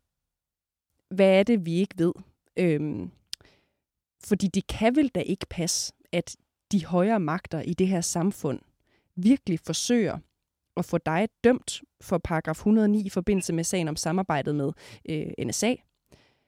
hvad 1.11 1.38
er 1.38 1.42
det, 1.42 1.66
vi 1.66 1.75
ikke 1.75 1.99
ved? 1.99 2.12
Øhm, 2.57 3.11
fordi 4.25 4.47
det 4.47 4.66
kan 4.66 4.97
vel 4.97 5.09
da 5.09 5.21
ikke 5.21 5.47
passe, 5.51 5.92
at 6.12 6.37
de 6.73 6.87
højere 6.87 7.21
magter 7.21 7.61
i 7.61 7.75
det 7.75 7.88
her 7.88 8.01
samfund 8.01 8.61
virkelig 9.16 9.61
forsøger 9.61 10.19
at 10.77 10.85
få 10.85 10.99
dig 10.99 11.29
dømt 11.45 11.83
for 12.01 12.19
paragraf 12.19 12.57
109 12.57 13.07
i 13.07 13.09
forbindelse 13.09 13.53
med 13.53 13.64
sagen 13.64 13.88
om 13.88 13.97
samarbejdet 13.97 14.55
med 14.55 14.73
øh, 15.09 15.47
NSA. 15.47 15.75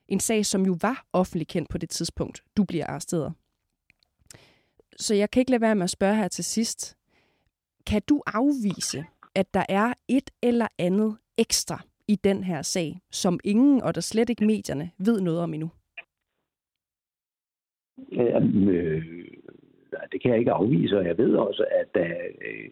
En 0.08 0.20
sag, 0.20 0.46
som 0.46 0.66
jo 0.66 0.76
var 0.80 1.06
offentlig 1.12 1.48
kendt 1.48 1.68
på 1.68 1.78
det 1.78 1.90
tidspunkt, 1.90 2.42
du 2.56 2.64
bliver 2.64 2.86
arresteret. 2.86 3.32
Så 4.96 5.14
jeg 5.14 5.30
kan 5.30 5.40
ikke 5.40 5.50
lade 5.50 5.60
være 5.60 5.74
med 5.74 5.84
at 5.84 5.90
spørge 5.90 6.16
her 6.16 6.28
til 6.28 6.44
sidst. 6.44 6.96
Kan 7.86 8.02
du 8.08 8.22
afvise, 8.26 9.04
at 9.34 9.54
der 9.54 9.64
er 9.68 9.94
et 10.08 10.30
eller 10.42 10.68
andet 10.78 11.16
ekstra 11.36 11.82
i 12.08 12.16
den 12.24 12.44
her 12.44 12.62
sag, 12.62 13.00
som 13.10 13.40
ingen, 13.44 13.82
og 13.82 13.94
der 13.94 14.00
slet 14.00 14.30
ikke 14.30 14.44
medierne, 14.46 14.90
ved 14.98 15.20
noget 15.20 15.40
om 15.40 15.54
endnu? 15.54 15.70
Jamen, 18.12 18.68
øh, 18.68 19.04
det 20.12 20.22
kan 20.22 20.30
jeg 20.30 20.38
ikke 20.38 20.52
afvise, 20.52 20.98
og 20.98 21.04
jeg 21.04 21.18
ved 21.18 21.34
også, 21.34 21.64
at 21.70 22.02
øh, 22.02 22.70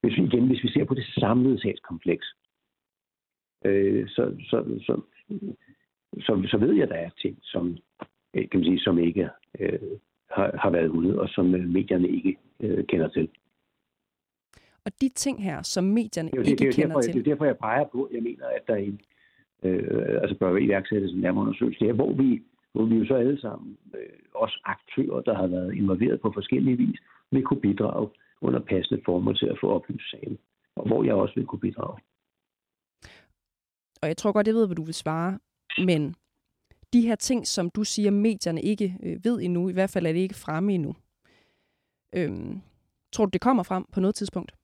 hvis 0.00 0.16
vi 0.16 0.22
igen, 0.22 0.46
hvis 0.46 0.62
vi 0.62 0.68
ser 0.68 0.84
på 0.84 0.94
det 0.94 1.04
samlede 1.04 1.60
sagskompleks, 1.60 2.26
øh, 3.64 4.08
så, 4.08 4.36
så, 4.50 4.80
så 4.86 5.00
så, 6.20 6.46
så 6.50 6.58
ved 6.58 6.72
jeg, 6.72 6.82
at 6.82 6.88
der 6.88 6.94
er 6.94 7.10
ting, 7.22 7.38
som, 7.42 7.76
øh, 8.34 8.48
kan 8.48 8.60
man 8.60 8.64
sige, 8.64 8.80
som 8.80 8.98
ikke 8.98 9.28
øh, 9.58 9.98
har, 10.30 10.56
har 10.62 10.70
været 10.70 10.88
ude, 10.88 11.20
og 11.20 11.28
som 11.28 11.54
øh, 11.54 11.68
medierne 11.68 12.08
ikke 12.08 12.36
øh, 12.60 12.86
kender 12.86 13.08
til. 13.08 13.28
Og 14.88 14.94
de 15.00 15.08
ting 15.08 15.42
her, 15.42 15.62
som 15.62 15.84
medierne 15.84 16.30
det 16.30 16.38
er, 16.38 16.42
ikke 16.42 16.64
det, 16.64 16.74
kender 16.74 16.88
derfor, 16.88 17.00
til... 17.00 17.14
Det 17.14 17.20
er 17.20 17.24
derfor, 17.24 17.44
jeg 17.44 17.58
peger 17.58 17.84
på, 17.84 18.08
jeg 18.12 18.22
mener, 18.22 18.46
at 18.46 18.62
der 18.66 18.74
er 18.74 18.84
en, 18.90 19.00
øh, 19.62 20.22
altså 20.22 20.36
bør 20.38 20.56
iværksættes 20.56 21.12
en 21.12 21.20
nærmere 21.20 21.42
undersøgelse 21.42 21.84
her, 21.84 21.92
hvor 21.92 22.12
vi, 22.12 22.42
hvor 22.72 22.84
vi 22.84 22.94
jo 22.96 23.06
så 23.06 23.14
alle 23.14 23.40
sammen, 23.40 23.76
øh, 23.94 24.18
også 24.34 24.60
aktører, 24.64 25.20
der 25.20 25.34
har 25.34 25.46
været 25.46 25.74
involveret 25.74 26.20
på 26.20 26.32
forskellige 26.34 26.76
vis, 26.76 27.00
vil 27.30 27.42
kunne 27.42 27.60
bidrage 27.60 28.08
under 28.40 28.60
passende 28.60 29.02
former 29.04 29.32
til 29.32 29.46
at 29.46 29.58
få 29.60 29.68
oplyst 29.68 30.10
sagen, 30.10 30.38
og 30.76 30.86
hvor 30.86 31.04
jeg 31.04 31.14
også 31.14 31.34
vil 31.34 31.46
kunne 31.46 31.60
bidrage. 31.60 31.98
Og 34.02 34.08
jeg 34.08 34.16
tror 34.16 34.32
godt, 34.32 34.46
jeg 34.46 34.54
ved, 34.54 34.66
hvad 34.66 34.76
du 34.76 34.84
vil 34.84 34.94
svare, 34.94 35.38
men 35.78 36.14
de 36.92 37.00
her 37.00 37.14
ting, 37.14 37.46
som 37.46 37.70
du 37.70 37.84
siger, 37.84 38.10
medierne 38.10 38.62
ikke 38.62 38.96
øh, 39.02 39.24
ved 39.24 39.40
endnu, 39.42 39.68
i 39.68 39.72
hvert 39.72 39.90
fald 39.90 40.06
er 40.06 40.12
det 40.12 40.20
ikke 40.20 40.34
fremme 40.34 40.72
endnu. 40.72 40.94
Øhm, 42.14 42.60
tror 43.12 43.24
du, 43.24 43.30
det 43.32 43.40
kommer 43.40 43.62
frem 43.62 43.84
på 43.92 44.00
noget 44.00 44.14
tidspunkt? 44.14 44.57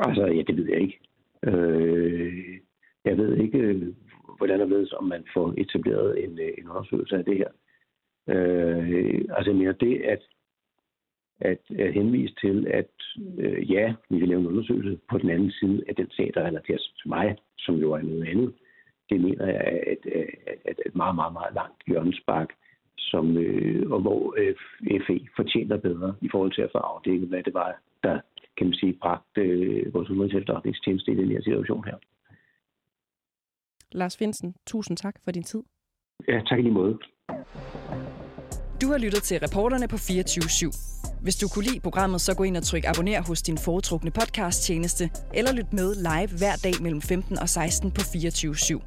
Altså, 0.00 0.26
ja, 0.26 0.42
det 0.42 0.56
ved 0.56 0.68
jeg 0.68 0.80
ikke. 0.80 1.00
Øh, 1.42 2.58
jeg 3.04 3.18
ved 3.18 3.36
ikke, 3.36 3.58
øh, 3.58 3.94
hvordan 4.36 4.60
og 4.60 4.70
ved, 4.70 4.92
om 4.94 5.04
man 5.04 5.24
får 5.34 5.54
etableret 5.58 6.24
en, 6.24 6.38
øh, 6.38 6.52
en 6.58 6.68
undersøgelse 6.68 7.16
af 7.16 7.24
det 7.24 7.36
her. 7.36 7.50
Øh, 8.28 9.24
altså, 9.36 9.50
jeg 9.50 9.56
mener, 9.56 9.72
det 9.72 10.00
at, 10.02 10.22
at, 11.40 11.60
at 11.78 11.92
henvise 11.92 12.34
til, 12.40 12.66
at 12.66 12.90
øh, 13.38 13.72
ja, 13.72 13.94
vi 14.10 14.18
vil 14.18 14.28
lave 14.28 14.40
en 14.40 14.46
undersøgelse 14.46 14.98
på 15.10 15.18
den 15.18 15.30
anden 15.30 15.50
side 15.50 15.84
af 15.88 15.94
den 15.94 16.10
sag, 16.10 16.30
der 16.34 16.46
relateres 16.46 16.92
til 17.02 17.08
mig, 17.08 17.36
som 17.58 17.74
jo 17.74 17.92
er 17.92 18.02
noget 18.02 18.28
andet, 18.28 18.54
det 19.10 19.20
mener 19.20 19.46
jeg 19.46 19.56
er 19.56 19.74
øh, 19.74 19.92
et, 19.92 20.04
et, 20.70 20.80
et 20.86 20.94
meget, 20.94 21.14
meget, 21.14 21.32
meget 21.32 21.54
langt 21.54 21.82
hjørnespark, 21.86 22.50
som, 22.98 23.36
øh, 23.36 23.90
og 23.90 24.00
hvor 24.00 24.34
øh, 24.38 24.54
FE 25.06 25.26
fortjener 25.36 25.76
bedre 25.76 26.14
i 26.20 26.28
forhold 26.30 26.52
til 26.52 26.62
at 26.62 26.72
få 26.72 26.78
afdækket, 26.78 27.28
hvad 27.28 27.42
det 27.42 27.54
var, 27.54 27.80
der 28.02 28.20
kan 28.60 28.68
man 28.70 28.78
sige, 28.80 28.92
bragte 29.04 29.40
øh, 29.40 29.94
vores 29.94 30.10
udenrigs 30.10 30.34
efterretningstjeneste 30.34 31.12
i 31.12 31.14
den 31.20 31.28
her 31.32 31.40
situation 31.42 31.84
her. 31.84 31.96
Lars 33.92 34.16
Finsen, 34.16 34.54
tusind 34.66 34.96
tak 34.96 35.14
for 35.24 35.30
din 35.30 35.42
tid. 35.42 35.62
Ja, 36.28 36.40
tak 36.48 36.58
i 36.58 36.62
lige 36.62 36.78
måde. 36.80 36.98
Du 38.82 38.86
har 38.92 38.98
lyttet 38.98 39.22
til 39.22 39.36
reporterne 39.46 39.88
på 39.88 39.96
24 39.96 40.42
/7. 40.42 41.22
Hvis 41.22 41.36
du 41.36 41.46
kunne 41.48 41.64
lide 41.64 41.80
programmet, 41.80 42.20
så 42.20 42.36
gå 42.36 42.42
ind 42.42 42.56
og 42.56 42.62
tryk 42.62 42.84
abonner 42.90 43.22
hos 43.28 43.42
din 43.42 43.58
foretrukne 43.58 44.10
podcast-tjeneste, 44.10 45.04
eller 45.34 45.52
lyt 45.52 45.72
med 45.72 45.88
live 46.08 46.32
hver 46.40 46.56
dag 46.66 46.74
mellem 46.82 47.00
15 47.00 47.38
og 47.38 47.48
16 47.48 47.90
på 47.90 48.00
24 48.12 48.54
/7. 48.54 48.80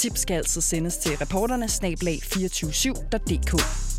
Tips 0.00 0.20
skal 0.20 0.34
altså 0.34 0.60
sendes 0.60 0.98
til 0.98 1.12
reporterne 1.22 1.68
snablag 1.68 2.18
247.dk. 2.32 3.93